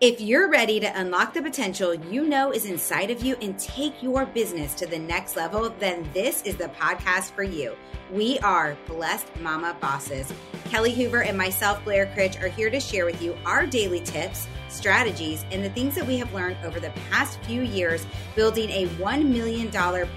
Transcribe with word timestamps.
If 0.00 0.20
you're 0.20 0.48
ready 0.48 0.78
to 0.78 1.00
unlock 1.00 1.34
the 1.34 1.42
potential 1.42 1.92
you 1.92 2.24
know 2.24 2.52
is 2.52 2.66
inside 2.66 3.10
of 3.10 3.24
you 3.24 3.34
and 3.42 3.58
take 3.58 4.00
your 4.00 4.26
business 4.26 4.72
to 4.76 4.86
the 4.86 4.98
next 4.98 5.34
level, 5.34 5.74
then 5.80 6.08
this 6.14 6.42
is 6.42 6.54
the 6.54 6.68
podcast 6.68 7.32
for 7.32 7.42
you. 7.42 7.74
We 8.12 8.38
are 8.38 8.76
Blessed 8.86 9.26
Mama 9.40 9.76
Bosses. 9.80 10.32
Kelly 10.66 10.94
Hoover 10.94 11.24
and 11.24 11.36
myself, 11.36 11.82
Blair 11.82 12.06
Critch, 12.14 12.40
are 12.40 12.48
here 12.48 12.70
to 12.70 12.78
share 12.78 13.06
with 13.06 13.20
you 13.20 13.36
our 13.44 13.66
daily 13.66 14.00
tips, 14.00 14.46
strategies, 14.68 15.44
and 15.50 15.64
the 15.64 15.70
things 15.70 15.96
that 15.96 16.06
we 16.06 16.16
have 16.18 16.32
learned 16.32 16.58
over 16.64 16.78
the 16.78 16.92
past 17.10 17.40
few 17.40 17.62
years 17.62 18.06
building 18.36 18.70
a 18.70 18.86
$1 18.86 19.26
million 19.26 19.68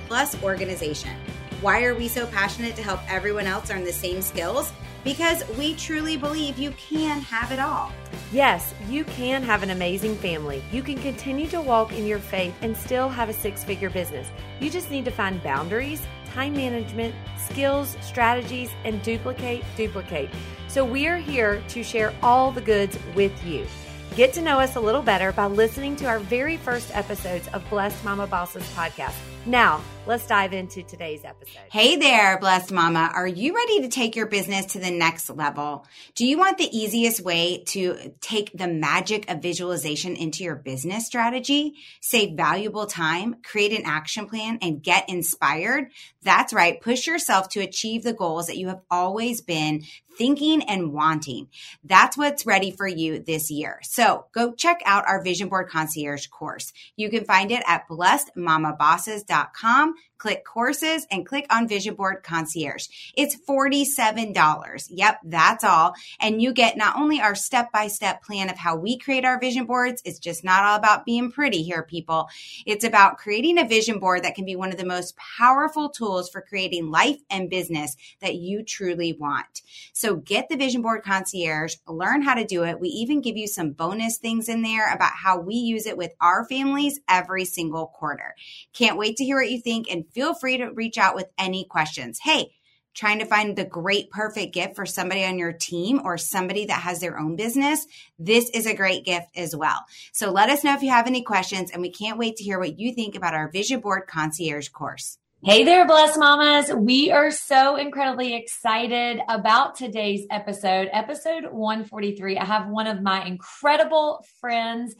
plus 0.07 0.43
organization. 0.43 1.17
Why 1.62 1.84
are 1.84 1.93
we 1.93 2.07
so 2.07 2.25
passionate 2.25 2.75
to 2.77 2.82
help 2.82 3.00
everyone 3.07 3.46
else 3.46 3.70
earn 3.70 3.84
the 3.84 3.94
same 3.94 4.23
skills? 4.23 4.71
Because 5.04 5.48
we 5.59 5.76
truly 5.76 6.18
believe 6.18 6.57
you 6.57 6.71
can 6.71 7.21
have 7.21 7.52
it 7.52 7.59
all. 7.59 7.91
Yes, 8.32 8.73
you 8.89 9.04
can 9.04 9.44
have 9.44 9.62
an 9.62 9.70
amazing 9.70 10.16
family. 10.16 10.63
You 10.71 10.82
can 10.82 10.98
continue 10.98 11.48
to 11.49 11.62
walk 11.62 11.94
in 11.94 12.08
your 12.08 12.18
faith 12.18 12.55
and 12.62 12.76
still 12.76 13.09
have 13.09 13.30
a 13.30 13.34
six 13.34 13.63
figure 13.63 13.91
business. 13.91 14.27
You 14.59 14.71
just 14.71 14.90
need 14.90 15.05
to 15.05 15.12
find 15.12 15.41
boundaries, 15.44 16.02
time 16.34 16.54
management, 16.54 17.13
skills, 17.38 17.96
strategies, 18.02 18.71
and 18.84 18.99
duplicate, 19.04 19.63
duplicate. 19.77 20.32
So 20.68 20.84
we 20.84 21.05
are 21.05 21.18
here 21.18 21.62
to 21.68 21.84
share 21.84 22.12
all 22.23 22.52
the 22.52 22.62
goods 22.62 22.98
with 23.13 23.46
you. 23.46 23.68
Get 24.15 24.33
to 24.33 24.41
know 24.41 24.59
us 24.59 24.75
a 24.75 24.79
little 24.81 25.01
better 25.01 25.31
by 25.31 25.45
listening 25.45 25.95
to 25.97 26.05
our 26.05 26.20
very 26.20 26.57
first 26.57 26.93
episodes 26.93 27.47
of 27.53 27.67
Blessed 27.70 28.03
Mama 28.03 28.27
Bosses 28.27 28.70
podcast. 28.73 29.15
Now, 29.45 29.81
let's 30.05 30.27
dive 30.27 30.51
into 30.51 30.84
today's 30.84 31.23
episode. 31.23 31.61
Hey 31.71 31.95
there, 31.95 32.37
blessed 32.37 32.73
mama. 32.73 33.09
Are 33.13 33.25
you 33.25 33.55
ready 33.55 33.81
to 33.81 33.87
take 33.87 34.17
your 34.17 34.25
business 34.25 34.73
to 34.73 34.79
the 34.79 34.91
next 34.91 35.29
level? 35.29 35.87
Do 36.13 36.27
you 36.27 36.37
want 36.37 36.57
the 36.57 36.77
easiest 36.77 37.21
way 37.21 37.63
to 37.67 38.13
take 38.20 38.51
the 38.53 38.67
magic 38.67 39.31
of 39.31 39.41
visualization 39.41 40.17
into 40.17 40.43
your 40.43 40.55
business 40.55 41.05
strategy, 41.05 41.75
save 42.01 42.35
valuable 42.35 42.87
time, 42.87 43.37
create 43.43 43.71
an 43.71 43.85
action 43.85 44.27
plan, 44.27 44.59
and 44.62 44.84
get 44.84 45.09
inspired? 45.09 45.90
That's 46.21 46.51
right. 46.51 46.81
Push 46.81 47.07
yourself 47.07 47.48
to 47.49 47.62
achieve 47.62 48.03
the 48.03 48.13
goals 48.13 48.48
that 48.48 48.57
you 48.57 48.68
have 48.68 48.81
always 48.91 49.41
been 49.41 49.85
thinking 50.17 50.63
and 50.63 50.93
wanting. 50.93 51.49
That's 51.84 52.17
what's 52.17 52.45
ready 52.45 52.71
for 52.71 52.87
you 52.87 53.20
this 53.20 53.51
year. 53.51 53.79
So 53.84 54.27
go 54.34 54.53
check 54.53 54.81
out 54.85 55.05
our 55.07 55.21
Vision 55.23 55.49
Board 55.49 55.70
Concierge 55.70 56.27
course. 56.27 56.71
You 56.95 57.09
can 57.09 57.26
find 57.26 57.51
it 57.51 57.63
at 57.68 57.90
blessedmamabosses.com 57.90 59.95
click 60.21 60.45
courses 60.45 61.07
and 61.09 61.26
click 61.26 61.48
on 61.49 61.68
Vision 61.68 61.95
Board 61.95 62.21
Concierge. 62.21 62.87
It's 63.18 63.35
$47. 63.35 64.88
Yep, 64.91 65.19
that's 65.23 65.63
all. 65.63 65.95
And 66.19 66.40
you 66.40 66.53
get 66.53 66.78
not 66.78 66.96
only 66.96 67.19
our 67.19 67.34
step 67.34 67.72
by 67.72 67.88
step 67.88 68.22
plan 68.22 68.51
of 68.51 68.56
how 68.56 68.75
we 68.75 69.00
create 69.00 69.25
our 69.25 69.40
vision 69.40 69.66
boards, 69.66 70.00
it's 70.06 70.19
just 70.19 70.44
not 70.44 70.63
all 70.63 70.75
about 70.75 71.06
being 71.06 71.31
pretty 71.31 71.63
here, 71.63 71.81
people. 71.81 72.29
It's 72.68 72.85
about 72.85 73.18
creating 73.18 73.57
a 73.57 73.68
vision 73.68 73.97
board 73.97 74.23
that 74.23 74.35
can 74.35 74.46
be 74.46 74.56
one 74.56 74.72
of 74.72 74.78
the 74.78 74.85
most 74.85 75.18
powerful 75.18 75.90
tools 75.90 76.29
for 76.29 76.41
creating 76.41 76.91
life 76.91 77.19
and 77.31 77.50
business 77.50 77.97
that 78.19 78.35
you 78.35 78.63
truly 78.63 79.13
want. 79.13 79.63
So 79.91 80.10
get 80.17 80.50
the 80.50 80.57
Vision 80.57 80.81
Board 80.81 81.03
Concierge, 81.03 81.75
learn 81.88 82.22
how 82.22 82.34
to 82.34 82.45
do 82.45 82.63
it. 82.63 82.79
We 82.79 82.90
even 82.90 83.22
give 83.22 83.38
you 83.38 83.47
some 83.47 83.72
bonus 83.72 84.18
things 84.18 84.50
in 84.50 84.62
there 84.62 84.94
about 84.94 85.13
how 85.13 85.40
we 85.40 85.56
use 85.56 85.85
it 85.85 85.97
with 85.97 86.13
our 86.19 86.45
families 86.47 87.00
every 87.09 87.45
single 87.45 87.88
quarter. 87.88 88.35
Can't 88.73 88.97
wait 88.97 89.18
to 89.18 89.25
hear 89.25 89.38
what 89.38 89.50
you 89.50 89.62
think 89.62 89.91
and 89.91 90.07
feel 90.12 90.34
free 90.34 90.57
to 90.57 90.72
reach 90.72 90.97
out 90.97 91.16
with 91.16 91.28
any 91.38 91.66
questions. 91.66 92.19
Hey, 92.22 92.51
trying 92.94 93.19
to 93.19 93.25
find 93.25 93.56
the 93.56 93.66
great 93.66 94.09
perfect 94.09 94.53
gift 94.53 94.75
for 94.75 94.85
somebody 94.85 95.23
on 95.23 95.38
your 95.38 95.53
team 95.53 96.01
or 96.03 96.18
somebody 96.18 96.66
that 96.66 96.81
has 96.81 97.00
their 97.00 97.18
own 97.18 97.35
business, 97.35 97.85
this 98.19 98.50
is 98.50 98.66
a 98.66 98.75
great 98.75 99.06
gift 99.06 99.28
as 99.35 99.56
well. 99.56 99.85
So 100.12 100.31
let 100.31 100.50
us 100.50 100.63
know 100.63 100.73
if 100.73 100.84
you 100.84 100.90
have 100.90 101.07
any 101.07 101.23
questions 101.23 101.72
and 101.72 101.81
we 101.81 101.91
can't 101.91 102.18
wait 102.18 102.35
to 102.38 102.44
hear 102.44 102.59
what 102.59 102.79
you 102.79 102.94
think 102.94 103.16
about 103.16 103.34
our 103.34 103.50
Vision 103.50 103.79
Board 103.79 104.03
Concierge 104.07 104.69
course. 104.69 105.18
Hey 105.44 105.63
there, 105.63 105.88
blessed 105.88 106.19
mamas. 106.19 106.72
We 106.72 107.09
are 107.09 107.31
so 107.31 107.75
incredibly 107.75 108.35
excited 108.35 109.19
about 109.28 109.74
today's 109.74 110.28
episode, 110.29 110.88
episode 110.94 111.46
143. 111.46 112.38
I 112.38 112.46
have 112.46 112.68
one 112.68 112.85
of 112.85 113.02
my 113.02 113.25
incredible 113.25 114.24
friends, 114.40 114.94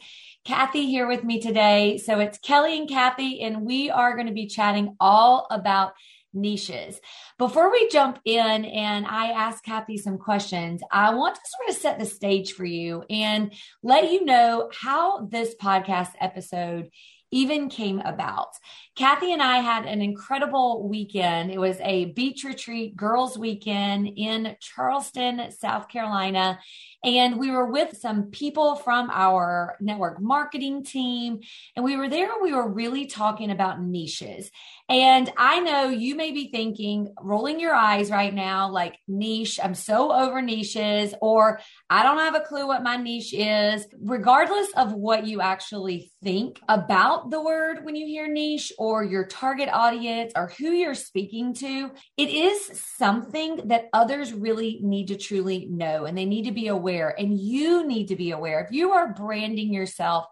Kathie, 0.44 0.86
here 0.86 1.06
with 1.06 1.22
me 1.22 1.40
today. 1.40 1.98
So 1.98 2.18
it's 2.18 2.38
Kelly 2.38 2.76
and 2.76 2.88
Kathie, 2.88 3.40
and 3.42 3.64
we 3.64 3.88
are 3.90 4.16
going 4.16 4.26
to 4.26 4.32
be 4.32 4.48
chatting 4.48 4.96
all 4.98 5.46
about 5.48 5.92
niches. 6.34 7.00
Before 7.38 7.70
we 7.70 7.88
jump 7.88 8.18
in 8.24 8.64
and 8.64 9.06
I 9.06 9.28
ask 9.28 9.62
Kathie 9.62 9.96
some 9.96 10.18
questions, 10.18 10.82
I 10.90 11.14
want 11.14 11.36
to 11.36 11.40
sort 11.56 11.70
of 11.70 11.80
set 11.80 12.00
the 12.00 12.04
stage 12.04 12.54
for 12.54 12.64
you 12.64 13.04
and 13.08 13.52
let 13.84 14.10
you 14.10 14.24
know 14.24 14.70
how 14.74 15.24
this 15.24 15.54
podcast 15.54 16.10
episode 16.20 16.90
even 17.32 17.68
came 17.68 17.98
about. 18.00 18.50
Kathie 18.94 19.32
and 19.32 19.42
I 19.42 19.58
had 19.58 19.86
an 19.86 20.02
incredible 20.02 20.86
weekend. 20.86 21.50
It 21.50 21.58
was 21.58 21.78
a 21.80 22.06
beach 22.06 22.44
retreat, 22.44 22.94
girls' 22.94 23.38
weekend 23.38 24.08
in 24.16 24.54
Charleston, 24.60 25.50
South 25.50 25.88
Carolina. 25.88 26.58
And 27.04 27.38
we 27.38 27.50
were 27.50 27.66
with 27.66 27.98
some 27.98 28.30
people 28.30 28.76
from 28.76 29.10
our 29.10 29.76
network 29.80 30.20
marketing 30.20 30.84
team. 30.84 31.40
And 31.74 31.84
we 31.84 31.96
were 31.96 32.08
there, 32.08 32.30
we 32.40 32.52
were 32.52 32.68
really 32.68 33.06
talking 33.06 33.50
about 33.50 33.82
niches. 33.82 34.50
And 34.88 35.32
I 35.36 35.60
know 35.60 35.88
you 35.88 36.14
may 36.14 36.32
be 36.32 36.50
thinking, 36.50 37.14
rolling 37.20 37.58
your 37.58 37.74
eyes 37.74 38.10
right 38.10 38.32
now, 38.32 38.70
like 38.70 38.98
niche, 39.08 39.58
I'm 39.62 39.74
so 39.74 40.12
over 40.12 40.42
niches, 40.42 41.14
or 41.20 41.60
I 41.88 42.02
don't 42.02 42.18
have 42.18 42.34
a 42.34 42.40
clue 42.40 42.66
what 42.66 42.82
my 42.82 42.96
niche 42.96 43.32
is. 43.32 43.86
Regardless 44.00 44.68
of 44.76 44.92
what 44.92 45.26
you 45.26 45.40
actually 45.40 46.12
think 46.22 46.60
about 46.68 47.30
the 47.30 47.40
word 47.40 47.84
when 47.84 47.96
you 47.96 48.06
hear 48.06 48.28
niche 48.28 48.72
or 48.78 49.02
your 49.02 49.26
target 49.26 49.68
audience 49.72 50.32
or 50.36 50.52
who 50.58 50.66
you're 50.72 50.94
speaking 50.94 51.54
to, 51.54 51.90
it 52.16 52.28
is 52.28 52.82
something 52.98 53.68
that 53.68 53.88
others 53.92 54.32
really 54.32 54.78
need 54.82 55.08
to 55.08 55.16
truly 55.16 55.66
know 55.70 56.04
and 56.04 56.16
they 56.16 56.26
need 56.26 56.44
to 56.44 56.52
be 56.52 56.68
aware. 56.68 56.91
And 57.00 57.38
you 57.38 57.86
need 57.86 58.08
to 58.08 58.16
be 58.16 58.30
aware. 58.30 58.60
If 58.60 58.72
you 58.72 58.92
are 58.92 59.12
branding 59.14 59.72
yourself, 59.72 60.26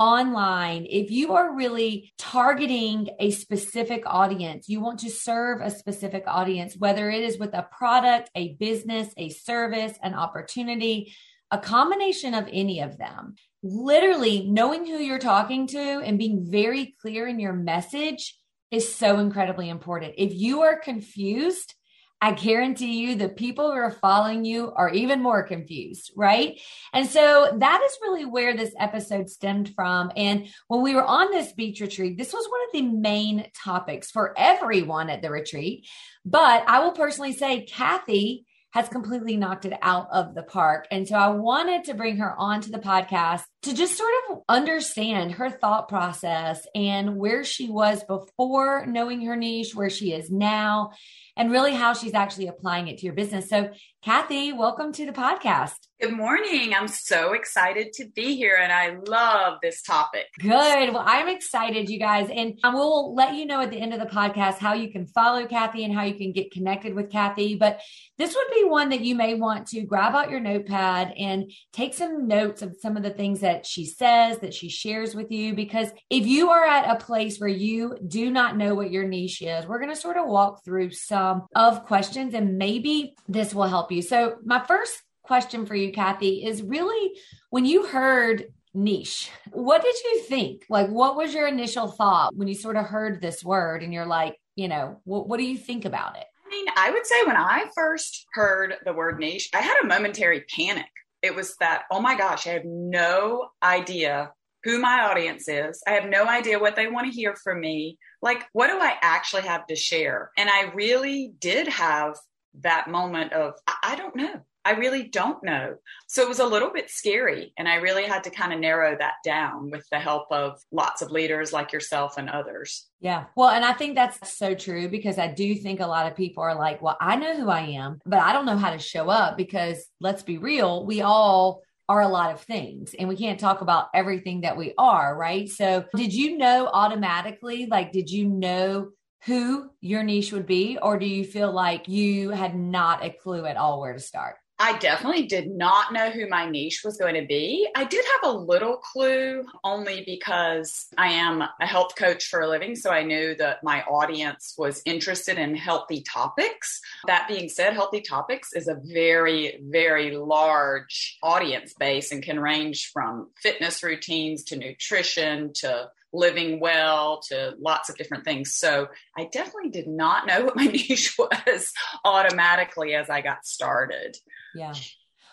online, 0.00 0.86
if 0.88 1.10
you 1.10 1.34
are 1.34 1.54
really 1.54 2.10
targeting 2.16 3.10
a 3.18 3.30
specific 3.30 4.02
audience, 4.06 4.66
you 4.66 4.80
want 4.80 5.00
to 5.00 5.10
serve 5.10 5.60
a 5.60 5.70
specific 5.70 6.24
audience, 6.26 6.74
whether 6.74 7.10
it 7.10 7.22
is 7.22 7.38
with 7.38 7.52
a 7.52 7.68
product, 7.70 8.30
a 8.34 8.54
business, 8.54 9.12
a 9.18 9.28
service, 9.28 9.92
an 10.02 10.14
opportunity, 10.14 11.14
a 11.50 11.58
combination 11.58 12.32
of 12.32 12.48
any 12.50 12.80
of 12.80 12.96
them. 12.96 13.34
Literally 13.62 14.48
knowing 14.48 14.86
who 14.86 14.96
you're 14.96 15.18
talking 15.18 15.66
to 15.66 15.78
and 15.78 16.18
being 16.18 16.50
very 16.50 16.94
clear 17.02 17.26
in 17.26 17.38
your 17.38 17.52
message 17.52 18.38
is 18.70 18.94
so 18.94 19.18
incredibly 19.18 19.68
important. 19.68 20.14
If 20.16 20.32
you 20.32 20.62
are 20.62 20.78
confused, 20.78 21.74
I 22.20 22.32
guarantee 22.32 23.00
you 23.00 23.14
the 23.14 23.30
people 23.30 23.70
who 23.70 23.78
are 23.78 23.90
following 23.90 24.44
you 24.44 24.72
are 24.72 24.90
even 24.90 25.22
more 25.22 25.42
confused, 25.42 26.12
right? 26.16 26.60
And 26.92 27.08
so 27.08 27.56
that 27.58 27.80
is 27.82 27.98
really 28.02 28.26
where 28.26 28.54
this 28.54 28.74
episode 28.78 29.30
stemmed 29.30 29.74
from. 29.74 30.12
And 30.16 30.48
when 30.68 30.82
we 30.82 30.94
were 30.94 31.04
on 31.04 31.30
this 31.30 31.52
beach 31.52 31.80
retreat, 31.80 32.18
this 32.18 32.32
was 32.32 32.46
one 32.46 32.60
of 32.66 32.72
the 32.72 32.98
main 32.98 33.46
topics 33.64 34.10
for 34.10 34.34
everyone 34.36 35.08
at 35.08 35.22
the 35.22 35.30
retreat. 35.30 35.88
But 36.24 36.68
I 36.68 36.80
will 36.80 36.92
personally 36.92 37.32
say, 37.32 37.64
Kathie 37.64 38.44
has 38.72 38.88
completely 38.88 39.36
knocked 39.36 39.64
it 39.64 39.76
out 39.82 40.06
of 40.12 40.34
the 40.34 40.44
park. 40.44 40.86
And 40.90 41.06
so 41.06 41.16
I 41.16 41.28
wanted 41.28 41.84
to 41.84 41.94
bring 41.94 42.18
her 42.18 42.34
onto 42.38 42.70
the 42.70 42.78
podcast 42.78 43.42
to 43.62 43.74
just 43.74 43.98
sort 43.98 44.12
of 44.30 44.38
understand 44.48 45.32
her 45.32 45.50
thought 45.50 45.88
process 45.88 46.64
and 46.74 47.16
where 47.16 47.42
she 47.42 47.68
was 47.68 48.04
before 48.04 48.86
knowing 48.86 49.22
her 49.22 49.34
niche, 49.34 49.74
where 49.74 49.90
she 49.90 50.12
is 50.12 50.30
now, 50.30 50.92
and 51.36 51.50
really 51.50 51.74
how 51.74 51.94
she's 51.94 52.14
actually 52.14 52.48
applying 52.48 52.88
it 52.88 52.98
to 52.98 53.06
your 53.06 53.14
business. 53.14 53.48
So, 53.48 53.70
Kathie, 54.02 54.52
welcome 54.52 54.92
to 54.92 55.04
the 55.04 55.12
podcast. 55.12 55.74
Good 56.00 56.16
morning. 56.16 56.72
I'm 56.74 56.88
so 56.88 57.34
excited 57.34 57.92
to 57.94 58.08
be 58.16 58.34
here 58.34 58.56
and 58.58 58.72
I 58.72 58.96
love 59.06 59.58
this 59.60 59.82
topic. 59.82 60.24
Good. 60.38 60.94
Well, 60.94 61.04
I'm 61.04 61.28
excited, 61.28 61.90
you 61.90 61.98
guys. 61.98 62.30
And 62.34 62.58
we'll 62.64 63.14
let 63.14 63.34
you 63.34 63.44
know 63.44 63.60
at 63.60 63.70
the 63.70 63.78
end 63.78 63.92
of 63.92 64.00
the 64.00 64.06
podcast 64.06 64.56
how 64.56 64.72
you 64.72 64.90
can 64.90 65.06
follow 65.06 65.46
Kathie 65.46 65.84
and 65.84 65.92
how 65.92 66.04
you 66.04 66.14
can 66.14 66.32
get 66.32 66.50
connected 66.50 66.94
with 66.94 67.10
Kathie. 67.10 67.56
But 67.56 67.80
this 68.16 68.34
would 68.34 68.54
be 68.54 68.64
one 68.64 68.88
that 68.88 69.02
you 69.02 69.14
may 69.14 69.34
want 69.34 69.66
to 69.68 69.82
grab 69.82 70.14
out 70.14 70.30
your 70.30 70.40
notepad 70.40 71.12
and 71.18 71.52
take 71.74 71.92
some 71.92 72.26
notes 72.26 72.62
of 72.62 72.76
some 72.80 72.96
of 72.96 73.02
the 73.02 73.10
things 73.10 73.40
that 73.40 73.66
she 73.66 73.84
says, 73.84 74.38
that 74.38 74.54
she 74.54 74.70
shares 74.70 75.14
with 75.14 75.30
you. 75.30 75.52
Because 75.52 75.90
if 76.08 76.26
you 76.26 76.48
are 76.48 76.64
at 76.64 76.90
a 76.90 77.04
place 77.04 77.38
where 77.38 77.50
you 77.50 77.98
do 78.08 78.30
not 78.30 78.56
know 78.56 78.74
what 78.74 78.90
your 78.90 79.06
niche 79.06 79.42
is, 79.42 79.66
we're 79.66 79.80
going 79.80 79.94
to 79.94 80.00
sort 80.00 80.16
of 80.16 80.26
walk 80.26 80.64
through 80.64 80.92
some 80.92 81.19
Um, 81.20 81.46
of 81.54 81.84
questions 81.84 82.34
and 82.34 82.56
maybe 82.56 83.14
this 83.28 83.54
will 83.54 83.68
help 83.68 83.92
you. 83.92 84.02
So, 84.02 84.36
my 84.44 84.60
first 84.60 85.02
question 85.22 85.66
for 85.66 85.74
you, 85.74 85.92
Kathie, 85.92 86.44
is 86.44 86.62
really 86.62 87.12
when 87.50 87.64
you 87.64 87.86
heard 87.86 88.46
niche, 88.72 89.30
what 89.52 89.82
did 89.82 89.94
you 90.04 90.20
think? 90.22 90.64
Like, 90.68 90.88
what 90.88 91.16
was 91.16 91.34
your 91.34 91.46
initial 91.46 91.88
thought 91.88 92.34
when 92.34 92.48
you 92.48 92.54
sort 92.54 92.76
of 92.76 92.86
heard 92.86 93.20
this 93.20 93.44
word 93.44 93.82
and 93.82 93.92
you're 93.92 94.06
like, 94.06 94.36
you 94.56 94.68
know, 94.68 95.00
what, 95.04 95.28
what 95.28 95.38
do 95.38 95.44
you 95.44 95.58
think 95.58 95.84
about 95.84 96.16
it? 96.16 96.24
I 96.46 96.50
mean, 96.50 96.66
I 96.76 96.90
would 96.90 97.06
say 97.06 97.22
when 97.26 97.36
I 97.36 97.66
first 97.74 98.26
heard 98.32 98.74
the 98.84 98.92
word 98.92 99.18
niche, 99.18 99.50
I 99.54 99.60
had 99.60 99.76
a 99.82 99.86
momentary 99.86 100.44
panic 100.54 100.90
It 101.22 101.34
was 101.34 101.54
that, 101.60 101.82
oh 101.90 102.00
my 102.00 102.16
gosh, 102.16 102.46
I 102.46 102.50
have 102.50 102.64
no 102.64 103.48
idea 103.62 104.32
who 104.64 104.78
my 104.78 105.02
audience 105.02 105.48
is. 105.48 105.82
I 105.86 105.92
have 105.92 106.08
no 106.08 106.26
idea 106.26 106.58
what 106.58 106.76
they 106.76 106.88
want 106.88 107.06
to 107.06 107.12
hear 107.12 107.34
from 107.36 107.60
me. 107.60 107.98
Like, 108.22 108.44
what 108.52 108.68
do 108.68 108.78
I 108.78 108.96
actually 109.00 109.42
have 109.42 109.66
to 109.66 109.76
share? 109.76 110.30
And 110.36 110.48
I 110.48 110.72
really 110.74 111.32
did 111.38 111.68
have 111.68 112.16
that 112.60 112.88
moment 112.88 113.32
of, 113.32 113.54
I, 113.66 113.74
I 113.82 113.96
don't 113.96 114.16
know. 114.16 114.40
I 114.62 114.72
really 114.72 115.04
don't 115.04 115.42
know. 115.42 115.76
So 116.06 116.22
it 116.22 116.28
was 116.28 116.38
a 116.38 116.46
little 116.46 116.70
bit 116.70 116.90
scary. 116.90 117.54
And 117.56 117.66
I 117.66 117.76
really 117.76 118.04
had 118.04 118.24
to 118.24 118.30
kind 118.30 118.52
of 118.52 118.60
narrow 118.60 118.94
that 118.98 119.14
down 119.24 119.70
with 119.70 119.86
the 119.90 119.98
help 119.98 120.26
of 120.30 120.60
lots 120.70 121.00
of 121.00 121.10
leaders 121.10 121.52
like 121.52 121.72
yourself 121.72 122.18
and 122.18 122.28
others. 122.28 122.86
Yeah. 123.00 123.24
Well, 123.36 123.48
and 123.48 123.64
I 123.64 123.72
think 123.72 123.94
that's 123.94 124.36
so 124.36 124.54
true 124.54 124.88
because 124.88 125.18
I 125.18 125.28
do 125.28 125.54
think 125.54 125.80
a 125.80 125.86
lot 125.86 126.06
of 126.06 126.16
people 126.16 126.42
are 126.42 126.54
like, 126.54 126.82
well, 126.82 126.98
I 127.00 127.16
know 127.16 127.34
who 127.36 127.48
I 127.48 127.60
am, 127.60 128.00
but 128.04 128.18
I 128.18 128.34
don't 128.34 128.44
know 128.44 128.58
how 128.58 128.70
to 128.70 128.78
show 128.78 129.08
up 129.08 129.38
because 129.38 129.86
let's 129.98 130.22
be 130.22 130.36
real, 130.36 130.84
we 130.84 131.00
all 131.00 131.62
are 131.90 132.02
a 132.02 132.08
lot 132.08 132.32
of 132.32 132.40
things 132.42 132.94
and 132.96 133.08
we 133.08 133.16
can't 133.16 133.40
talk 133.40 133.62
about 133.62 133.88
everything 133.92 134.42
that 134.42 134.56
we 134.56 134.72
are, 134.78 135.16
right? 135.16 135.48
So, 135.48 135.84
did 135.96 136.14
you 136.14 136.38
know 136.38 136.70
automatically, 136.72 137.66
like, 137.66 137.90
did 137.90 138.08
you 138.08 138.28
know 138.28 138.90
who 139.24 139.68
your 139.80 140.04
niche 140.04 140.32
would 140.32 140.46
be, 140.46 140.78
or 140.80 141.00
do 141.00 141.06
you 141.06 141.24
feel 141.24 141.50
like 141.52 141.88
you 141.88 142.30
had 142.30 142.56
not 142.56 143.04
a 143.04 143.10
clue 143.10 143.44
at 143.44 143.56
all 143.56 143.80
where 143.80 143.92
to 143.92 143.98
start? 143.98 144.36
I 144.62 144.76
definitely 144.76 145.22
did 145.22 145.50
not 145.50 145.90
know 145.90 146.10
who 146.10 146.28
my 146.28 146.44
niche 146.44 146.82
was 146.84 146.98
going 146.98 147.14
to 147.14 147.26
be. 147.26 147.66
I 147.74 147.84
did 147.84 148.04
have 148.04 148.30
a 148.30 148.36
little 148.36 148.76
clue 148.76 149.42
only 149.64 150.02
because 150.04 150.86
I 150.98 151.12
am 151.12 151.40
a 151.40 151.66
health 151.66 151.96
coach 151.96 152.26
for 152.26 152.42
a 152.42 152.46
living. 152.48 152.76
So 152.76 152.90
I 152.90 153.02
knew 153.02 153.34
that 153.36 153.64
my 153.64 153.82
audience 153.84 154.54
was 154.58 154.82
interested 154.84 155.38
in 155.38 155.56
healthy 155.56 156.02
topics. 156.02 156.82
That 157.06 157.26
being 157.26 157.48
said, 157.48 157.72
healthy 157.72 158.02
topics 158.02 158.50
is 158.52 158.68
a 158.68 158.78
very, 158.84 159.58
very 159.62 160.14
large 160.14 161.16
audience 161.22 161.72
base 161.72 162.12
and 162.12 162.22
can 162.22 162.38
range 162.38 162.90
from 162.92 163.30
fitness 163.42 163.82
routines 163.82 164.44
to 164.44 164.58
nutrition 164.58 165.54
to 165.54 165.88
living 166.12 166.60
well 166.60 167.20
to 167.28 167.54
lots 167.60 167.88
of 167.88 167.96
different 167.96 168.24
things. 168.24 168.54
So 168.54 168.88
I 169.16 169.28
definitely 169.32 169.70
did 169.70 169.86
not 169.86 170.26
know 170.26 170.44
what 170.46 170.56
my 170.56 170.66
niche 170.66 171.16
was 171.18 171.72
automatically 172.04 172.94
as 172.94 173.08
I 173.10 173.20
got 173.20 173.46
started. 173.46 174.16
Yeah. 174.54 174.74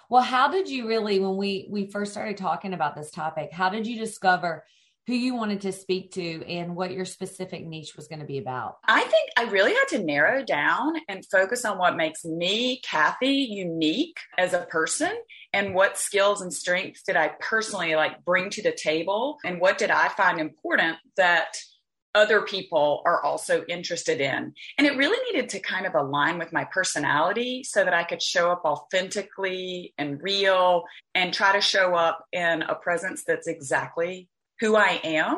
Well, 0.09 0.23
how 0.23 0.49
did 0.49 0.69
you 0.69 0.87
really 0.87 1.19
when 1.19 1.35
we 1.35 1.67
we 1.69 1.89
first 1.89 2.11
started 2.11 2.37
talking 2.37 2.73
about 2.73 2.95
this 2.95 3.11
topic, 3.11 3.51
how 3.51 3.69
did 3.69 3.85
you 3.85 3.97
discover 3.97 4.63
who 5.07 5.13
you 5.13 5.35
wanted 5.35 5.61
to 5.61 5.71
speak 5.71 6.11
to 6.11 6.45
and 6.45 6.75
what 6.75 6.91
your 6.91 7.05
specific 7.05 7.65
niche 7.65 7.95
was 7.95 8.09
going 8.09 8.19
to 8.19 8.25
be 8.25 8.37
about? 8.37 8.77
I 8.85 9.03
think 9.03 9.29
I 9.37 9.43
really 9.45 9.73
had 9.73 9.87
to 9.89 10.03
narrow 10.03 10.43
down 10.43 10.95
and 11.07 11.25
focus 11.31 11.63
on 11.63 11.77
what 11.77 11.95
makes 11.95 12.25
me, 12.25 12.81
Kathie, 12.81 13.47
unique 13.49 14.19
as 14.37 14.53
a 14.53 14.67
person 14.69 15.13
and 15.53 15.73
what 15.73 15.97
skills 15.97 16.41
and 16.41 16.53
strengths 16.53 17.03
did 17.03 17.15
I 17.15 17.31
personally 17.39 17.95
like 17.95 18.25
bring 18.25 18.49
to 18.51 18.61
the 18.61 18.73
table 18.73 19.37
and 19.45 19.61
what 19.61 19.77
did 19.77 19.91
I 19.91 20.09
find 20.09 20.41
important 20.41 20.97
that 21.15 21.55
other 22.13 22.41
people 22.41 23.01
are 23.05 23.23
also 23.23 23.63
interested 23.69 24.19
in. 24.19 24.53
And 24.77 24.87
it 24.87 24.97
really 24.97 25.19
needed 25.31 25.49
to 25.49 25.59
kind 25.59 25.85
of 25.85 25.93
align 25.93 26.39
with 26.39 26.51
my 26.51 26.65
personality 26.65 27.63
so 27.63 27.83
that 27.83 27.93
I 27.93 28.03
could 28.03 28.23
show 28.23 28.51
up 28.51 28.63
authentically 28.65 29.93
and 29.97 30.21
real 30.21 30.83
and 31.13 31.33
try 31.33 31.53
to 31.53 31.61
show 31.61 31.95
up 31.95 32.25
in 32.33 32.63
a 32.63 32.75
presence 32.75 33.23
that's 33.25 33.47
exactly 33.47 34.29
who 34.59 34.75
I 34.75 34.99
am. 35.03 35.37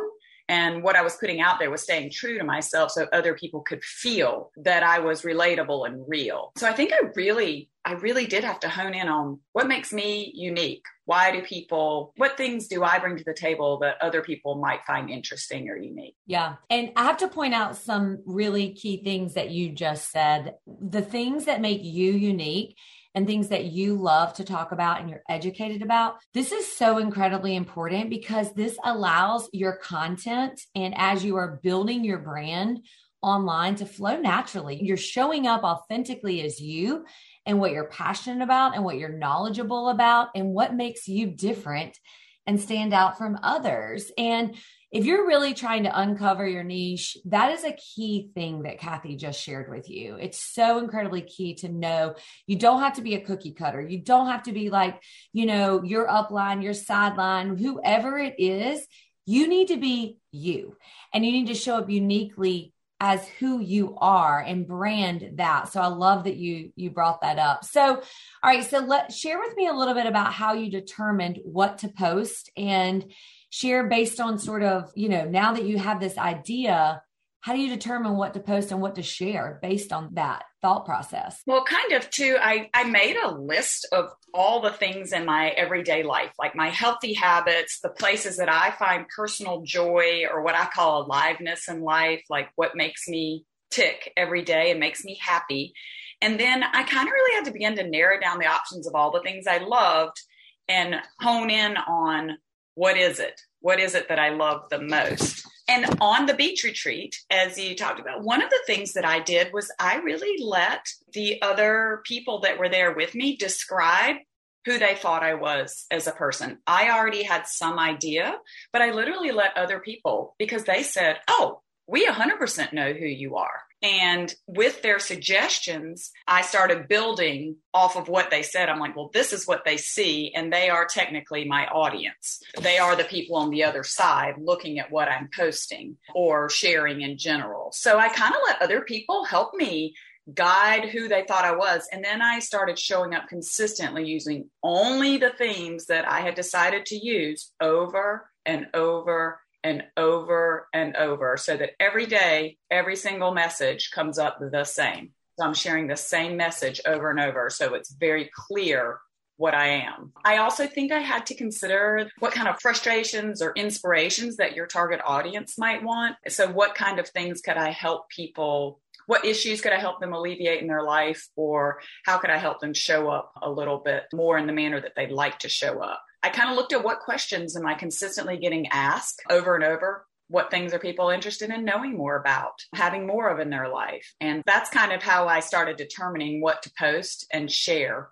And 0.50 0.82
what 0.82 0.96
I 0.96 1.04
was 1.04 1.16
putting 1.16 1.42
out 1.42 1.60
there 1.60 1.70
was 1.70 1.84
staying 1.84 2.10
true 2.10 2.40
to 2.40 2.44
myself 2.44 2.90
so 2.90 3.08
other 3.14 3.36
people 3.36 3.62
could 3.62 3.84
feel 3.84 4.50
that 4.58 4.82
I 4.82 4.98
was 4.98 5.22
relatable 5.22 5.86
and 5.86 6.04
real. 6.08 6.54
So 6.58 6.68
I 6.68 6.74
think 6.74 6.92
I 6.92 7.02
really, 7.16 7.70
I 7.86 7.94
really 7.94 8.26
did 8.26 8.44
have 8.44 8.60
to 8.62 8.70
hone 8.70 8.96
in 8.96 9.08
on 9.08 9.40
what 9.54 9.68
makes 9.68 9.94
me 9.94 10.32
unique. 10.34 10.84
Why 11.06 11.32
do 11.32 11.44
people, 11.44 12.14
what 12.18 12.36
things 12.36 12.68
do 12.68 12.84
I 12.84 12.98
bring 12.98 13.16
to 13.18 13.24
the 13.24 13.34
table 13.34 13.78
that 13.84 14.02
other 14.02 14.24
people 14.24 14.56
might 14.56 14.84
find 14.86 15.12
interesting 15.12 15.70
or 15.70 15.78
unique? 15.78 16.16
Yeah. 16.26 16.56
And 16.72 16.94
I 16.96 17.04
have 17.04 17.18
to 17.18 17.28
point 17.28 17.54
out 17.54 17.78
some 17.78 18.24
really 18.26 18.74
key 18.74 19.04
things 19.04 19.36
that 19.36 19.52
you 19.52 19.72
just 19.72 20.12
said. 20.12 20.56
The 20.66 21.04
things 21.04 21.46
that 21.46 21.62
make 21.62 21.82
you 21.84 22.12
unique 22.14 22.76
and 23.16 23.26
things 23.26 23.50
that 23.50 23.66
you 23.66 23.96
love 23.96 24.34
to 24.36 24.44
talk 24.44 24.72
about 24.72 25.00
and 25.00 25.10
you're 25.10 25.24
educated 25.30 25.82
about. 25.82 26.18
This 26.34 26.52
is 26.52 26.72
so 26.72 26.98
incredibly 27.00 27.56
important 27.56 28.10
because 28.10 28.54
this 28.54 28.78
allows 28.84 29.50
your 29.52 29.78
content 29.78 30.62
and 30.76 30.94
as 30.96 31.24
you 31.24 31.36
are 31.38 31.60
building 31.64 32.04
your 32.04 32.20
brand 32.20 32.82
online 33.22 33.76
to 33.76 33.86
flow 33.86 34.18
naturally. 34.18 34.82
You're 34.82 34.98
showing 34.98 35.48
up 35.48 35.64
authentically 35.64 36.42
as 36.42 36.60
you 36.62 37.06
and 37.46 37.60
what 37.60 37.72
you're 37.72 37.90
passionate 37.90 38.44
about 38.44 38.76
and 38.76 38.84
what 38.84 38.98
you're 38.98 39.18
knowledgeable 39.18 39.90
about 39.90 40.30
and 40.36 40.50
what 40.50 40.74
makes 40.74 41.08
you 41.08 41.28
different 41.28 41.98
and 42.46 42.60
stand 42.60 42.94
out 42.94 43.18
from 43.18 43.40
others. 43.44 44.12
And 44.18 44.56
if 44.92 45.06
you're 45.06 45.28
really 45.28 45.54
trying 45.54 45.84
to 45.84 46.00
uncover 46.00 46.48
your 46.48 46.64
niche, 46.64 47.18
that 47.26 47.52
is 47.52 47.64
a 47.64 47.78
key 47.78 48.32
thing 48.34 48.64
that 48.64 48.80
Kathie 48.80 49.16
just 49.16 49.40
shared 49.40 49.70
with 49.70 49.90
you. 49.90 50.16
It's 50.16 50.40
so 50.40 50.80
incredibly 50.80 51.22
key 51.22 51.54
to 51.56 51.70
know 51.70 52.16
you 52.48 52.58
don't 52.58 52.82
have 52.82 52.94
to 52.94 53.04
be 53.04 53.14
a 53.14 53.22
cookie 53.22 53.54
cutter. 53.54 53.82
You 53.82 54.00
don't 54.00 54.28
have 54.28 54.44
to 54.44 54.52
be 54.52 54.70
like, 54.70 55.02
you 55.32 55.46
know, 55.46 55.84
your 55.84 56.08
upline, 56.08 56.64
your 56.64 56.74
sideline, 56.74 57.58
whoever 57.58 58.18
it 58.18 58.36
is. 58.40 58.86
You 59.28 59.48
need 59.48 59.68
to 59.68 59.78
be 59.78 60.18
you 60.32 60.76
and 61.14 61.24
you 61.24 61.32
need 61.32 61.48
to 61.48 61.54
show 61.54 61.78
up 61.78 61.90
uniquely 61.90 62.74
as 63.00 63.26
who 63.40 63.62
you 63.62 63.96
are 63.98 64.42
and 64.42 64.68
brand 64.68 65.34
that. 65.36 65.72
So 65.72 65.80
I 65.80 65.88
love 65.88 66.26
that 66.26 66.36
you 66.36 66.72
you 66.76 66.90
brought 66.90 67.22
that 67.22 67.40
up. 67.40 67.64
So 67.64 67.96
all 67.96 68.02
right, 68.44 68.66
so 68.66 68.80
let 68.80 69.14
share 69.14 69.40
with 69.40 69.56
me 69.56 69.68
a 69.68 69.74
little 69.74 69.94
bit 69.94 70.06
about 70.06 70.34
how 70.34 70.54
you 70.54 70.70
determined 70.70 71.40
what 71.44 71.78
to 71.80 71.90
post 71.90 72.50
and 72.58 73.06
share 73.50 73.88
based 73.88 74.20
on 74.20 74.38
sort 74.38 74.64
of, 74.64 74.92
you 74.96 75.10
know, 75.10 75.26
now 75.26 75.54
that 75.54 75.66
you 75.66 75.78
have 75.78 76.00
this 76.00 76.18
idea, 76.18 77.02
how 77.42 77.54
do 77.54 77.62
you 77.62 77.70
determine 77.70 78.18
what 78.18 78.34
to 78.34 78.40
post 78.40 78.72
and 78.72 78.82
what 78.82 78.96
to 78.96 79.04
share 79.04 79.60
based 79.62 79.94
on 79.94 80.10
that 80.14 80.44
thought 80.62 80.86
process? 80.86 81.42
Well, 81.48 81.64
kind 81.64 81.94
of 81.94 82.10
too. 82.10 82.38
I, 82.40 82.70
I 82.74 82.84
made 82.84 83.16
a 83.16 83.32
list 83.32 83.88
of 83.92 84.12
all 84.34 84.62
the 84.62 84.72
things 84.72 85.14
in 85.14 85.26
my 85.26 85.50
everyday 85.50 86.04
life, 86.04 86.32
like 86.38 86.56
my 86.56 86.70
healthy 86.70 87.14
habits, 87.14 87.80
the 87.80 87.90
places 87.90 88.38
that 88.38 88.50
I 88.50 88.72
find 88.72 89.08
personal 89.08 89.62
joy 89.62 90.26
or 90.32 90.44
what 90.44 90.56
I 90.56 90.66
call 90.66 91.06
aliveness 91.06 91.70
in 91.70 91.82
life, 91.82 92.24
like 92.30 92.50
what 92.56 92.76
makes 92.76 93.08
me 93.08 93.46
tick 93.72 94.12
every 94.18 94.44
day 94.44 94.72
and 94.72 94.80
makes 94.80 95.06
me 95.06 95.18
happy. 95.22 95.74
And 96.22 96.38
then 96.40 96.64
I 96.64 96.84
kind 96.84 97.08
of 97.08 97.14
really 97.14 97.36
had 97.36 97.46
to 97.46 97.54
begin 97.54 97.76
to 97.78 97.90
narrow 97.90 98.20
down 98.20 98.40
the 98.40 98.48
options 98.48 98.86
of 98.86 98.96
all 98.96 99.12
the 99.12 99.22
things 99.22 99.48
I 99.48 99.60
loved 99.60 100.20
and 100.68 100.96
hone 101.22 101.50
in 101.50 101.78
on 101.78 102.38
what 102.80 102.96
is 102.96 103.20
it? 103.20 103.42
What 103.60 103.82
is 103.82 103.94
it 103.94 104.08
that 104.08 104.20
I 104.20 104.30
love 104.30 104.70
the 104.70 104.80
most? 104.80 105.46
And 105.68 105.98
on 106.00 106.28
the 106.28 106.34
beach 106.34 106.64
retreat, 106.64 107.14
as 107.30 107.58
you 107.58 107.76
talked 107.76 108.00
about, 108.00 108.24
one 108.24 108.42
of 108.42 108.50
the 108.50 108.62
things 108.66 108.94
that 108.94 109.04
I 109.04 109.20
did 109.20 109.52
was 109.52 109.70
I 109.78 109.98
really 109.98 110.42
let 110.42 110.88
the 111.12 111.42
other 111.42 112.02
people 112.06 112.40
that 112.40 112.58
were 112.58 112.70
there 112.70 112.96
with 112.96 113.16
me 113.16 113.36
describe 113.36 114.16
who 114.64 114.80
they 114.80 114.96
thought 114.96 115.24
I 115.24 115.34
was 115.34 115.88
as 115.92 116.08
a 116.08 116.14
person. 116.14 116.60
I 116.66 116.92
already 116.92 117.24
had 117.24 117.48
some 117.48 117.78
idea, 117.78 118.38
but 118.72 118.82
I 118.82 118.92
literally 118.92 119.32
let 119.32 119.58
other 119.58 119.82
people 119.82 120.36
because 120.40 120.64
they 120.64 120.82
said, 120.82 121.18
Oh, 121.28 121.60
we 121.86 122.08
100% 122.08 122.72
know 122.72 122.94
who 122.94 123.06
you 123.06 123.36
are. 123.36 123.60
And 123.82 124.34
with 124.46 124.82
their 124.82 125.00
suggestions, 125.00 126.12
I 126.28 126.42
started 126.42 126.90
building 126.90 127.58
off 127.74 127.96
of 127.96 128.10
what 128.10 128.30
they 128.30 128.44
said. 128.44 128.68
I'm 128.68 128.80
like, 128.80 128.96
well, 128.96 129.10
this 129.14 129.32
is 129.32 129.48
what 129.48 129.64
they 129.64 129.78
see. 129.78 130.34
And 130.36 130.52
they 130.52 130.70
are 130.70 130.86
technically 130.86 131.46
my 131.46 131.66
audience. 131.68 132.42
They 132.60 132.78
are 132.78 132.96
the 132.96 133.06
people 133.06 133.38
on 133.38 133.52
the 133.52 133.64
other 133.64 133.84
side 133.84 134.36
looking 134.38 134.80
at 134.80 134.92
what 134.92 135.08
I'm 135.08 135.30
posting 135.34 135.98
or 136.14 136.50
sharing 136.50 137.02
in 137.02 137.18
general. 137.18 137.72
So 137.72 137.98
I 137.98 138.10
kind 138.10 138.36
of 138.36 138.42
let 138.48 138.62
other 138.62 138.82
people 138.82 139.24
help 139.24 139.54
me 139.54 139.94
guide 140.34 140.90
who 140.90 141.08
they 141.08 141.24
thought 141.28 141.46
I 141.46 141.56
was. 141.56 141.88
And 141.92 142.04
then 142.04 142.22
I 142.22 142.40
started 142.40 142.78
showing 142.78 143.14
up 143.14 143.28
consistently 143.28 144.06
using 144.06 144.50
only 144.62 145.18
the 145.18 145.32
themes 145.32 145.86
that 145.86 146.08
I 146.08 146.20
had 146.20 146.36
decided 146.36 146.86
to 146.88 146.98
use 146.98 147.52
over 147.62 148.30
and 148.46 148.68
over 148.74 149.40
and 149.64 149.84
over 149.98 150.68
and 150.74 150.96
over 150.96 151.38
so 151.38 151.58
that 151.58 151.72
every 151.80 152.06
day, 152.06 152.58
every 152.72 152.96
single 152.96 153.34
message 153.34 153.92
comes 153.92 154.18
up 154.18 154.40
the 154.40 154.64
same. 154.64 155.12
So 155.38 155.46
I'm 155.46 155.54
sharing 155.54 155.88
the 155.88 155.96
same 155.96 156.38
message 156.38 156.82
over 156.86 157.10
and 157.10 157.20
over. 157.20 157.50
So 157.50 157.74
it's 157.74 157.92
very 157.94 158.30
clear 158.34 159.00
what 159.40 159.56
I 159.56 159.68
am. 159.68 160.12
I 160.26 160.38
also 160.38 160.68
think 160.68 160.92
I 160.92 161.00
had 161.00 161.26
to 161.28 161.36
consider 161.36 162.10
what 162.20 162.34
kind 162.34 162.50
of 162.50 162.60
frustrations 162.60 163.42
or 163.42 163.54
inspirations 163.54 164.36
that 164.36 164.54
your 164.54 164.68
target 164.68 165.00
audience 165.06 165.58
might 165.58 165.82
want. 165.82 166.18
So, 166.28 166.50
what 166.50 166.76
kind 166.76 167.00
of 167.00 167.08
things 167.08 167.40
could 167.40 167.56
I 167.56 167.72
help 167.72 168.10
people? 168.10 168.82
What 169.06 169.24
issues 169.24 169.62
could 169.62 169.72
I 169.72 169.80
help 169.80 170.02
them 170.02 170.12
alleviate 170.12 170.62
in 170.62 170.68
their 170.68 170.84
life? 170.84 171.26
Or 171.38 171.80
how 172.06 172.18
could 172.18 172.30
I 172.30 172.38
help 172.38 172.60
them 172.60 172.74
show 172.74 173.10
up 173.10 173.32
a 173.42 173.50
little 173.50 173.78
bit 173.78 174.04
more 174.14 174.38
in 174.38 174.46
the 174.46 174.54
manner 174.54 174.82
that 174.82 174.92
they'd 174.98 175.10
like 175.10 175.40
to 175.40 175.50
show 175.50 175.80
up? 175.80 176.04
I 176.22 176.30
kind 176.30 176.50
of 176.50 176.56
looked 176.56 176.74
at 176.74 176.84
what 176.84 177.00
questions 177.00 177.56
am 177.56 177.66
I 177.66 177.76
consistently 177.76 178.38
getting 178.38 178.68
asked 178.68 179.22
over 179.30 179.56
and 179.56 179.64
over 179.64 180.06
what 180.28 180.52
things 180.52 180.74
are 180.74 180.80
people 180.80 181.10
interested 181.10 181.50
in 181.50 181.66
knowing 181.66 181.98
more 181.98 182.16
about, 182.16 182.54
having 182.76 183.08
more 183.08 183.30
of 183.30 183.40
in 183.40 183.50
their 183.50 183.68
life. 183.68 184.14
And 184.22 184.44
that's 184.46 184.70
kind 184.70 184.92
of 184.92 185.02
how 185.02 185.28
I 185.28 185.40
started 185.40 185.76
determining 185.78 186.42
what 186.42 186.62
to 186.64 186.72
post 186.78 187.26
and 187.34 187.52
share 187.52 188.10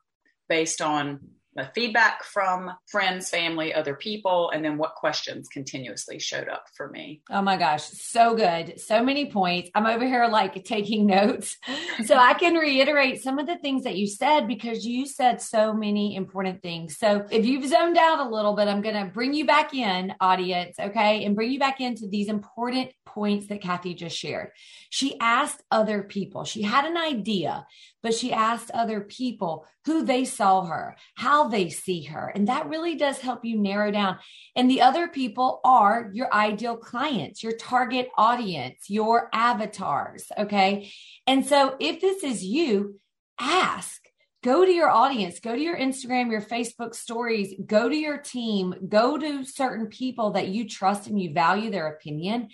based 0.49 0.81
on 0.81 1.19
the 1.57 1.69
feedback 1.75 2.23
from 2.23 2.71
friends, 2.85 3.29
family, 3.29 3.73
other 3.73 3.95
people, 3.95 4.51
and 4.51 4.63
then 4.63 4.77
what 4.77 4.95
questions 4.95 5.49
continuously 5.49 6.19
showed 6.19 6.47
up 6.47 6.65
for 6.75 6.89
me. 6.89 7.21
Oh 7.29 7.41
my 7.41 7.57
gosh, 7.57 7.83
so 7.83 8.35
good. 8.35 8.79
So 8.79 9.03
many 9.03 9.31
points. 9.31 9.69
I'm 9.75 9.87
over 9.87 10.05
here 10.05 10.27
like 10.27 10.63
taking 10.63 11.07
notes 11.07 11.57
so 12.05 12.15
I 12.15 12.35
can 12.35 12.55
reiterate 12.55 13.21
some 13.21 13.39
of 13.39 13.47
the 13.47 13.57
things 13.57 13.83
that 13.83 13.97
you 13.97 14.07
said 14.07 14.47
because 14.47 14.85
you 14.85 15.05
said 15.05 15.41
so 15.41 15.73
many 15.73 16.15
important 16.15 16.61
things. 16.61 16.97
So 16.97 17.25
if 17.31 17.45
you've 17.45 17.67
zoned 17.67 17.97
out 17.97 18.25
a 18.25 18.29
little 18.29 18.55
bit, 18.55 18.67
I'm 18.67 18.81
going 18.81 19.03
to 19.03 19.11
bring 19.11 19.33
you 19.33 19.45
back 19.45 19.73
in, 19.73 20.13
audience, 20.21 20.77
okay, 20.79 21.25
and 21.25 21.35
bring 21.35 21.51
you 21.51 21.59
back 21.59 21.81
into 21.81 22.07
these 22.07 22.29
important 22.29 22.91
points 23.05 23.47
that 23.47 23.61
Kathie 23.61 23.95
just 23.95 24.15
shared. 24.15 24.51
She 24.91 25.19
asked 25.19 25.63
other 25.71 26.03
people, 26.03 26.43
she 26.43 26.61
had 26.61 26.85
an 26.85 26.97
idea, 26.97 27.65
but 28.03 28.13
she 28.13 28.31
asked 28.31 28.69
other 28.71 29.01
people 29.01 29.65
who 29.85 30.03
they 30.03 30.25
saw 30.25 30.65
her, 30.65 30.95
how 31.15 31.46
they 31.47 31.69
see 31.69 32.03
her. 32.03 32.31
And 32.33 32.47
that 32.47 32.69
really 32.69 32.95
does 32.95 33.19
help 33.19 33.45
you 33.45 33.57
narrow 33.59 33.91
down. 33.91 34.17
And 34.55 34.69
the 34.69 34.81
other 34.81 35.07
people 35.07 35.61
are 35.63 36.09
your 36.13 36.33
ideal 36.33 36.77
clients, 36.77 37.43
your 37.43 37.55
target 37.55 38.09
audience, 38.17 38.89
your 38.89 39.29
avatars. 39.33 40.31
Okay. 40.37 40.91
And 41.25 41.45
so 41.45 41.75
if 41.79 42.01
this 42.01 42.23
is 42.23 42.43
you, 42.43 42.99
ask. 43.39 44.01
Go 44.43 44.63
to 44.63 44.71
your 44.71 44.89
audience, 44.89 45.39
go 45.39 45.55
to 45.55 45.61
your 45.61 45.77
Instagram, 45.77 46.29
your 46.29 46.41
Facebook 46.41 46.93
stories, 46.93 47.55
go 47.65 47.89
to 47.89 47.95
your 47.95 48.17
team, 48.17 48.75
go 48.87 49.17
to 49.17 49.43
certain 49.43 49.87
people 49.87 50.31
that 50.31 50.47
you 50.47 50.69
trust 50.69 51.07
and 51.07 51.19
you 51.19 51.33
value 51.33 51.71
their 51.71 51.87
opinion 51.87 52.49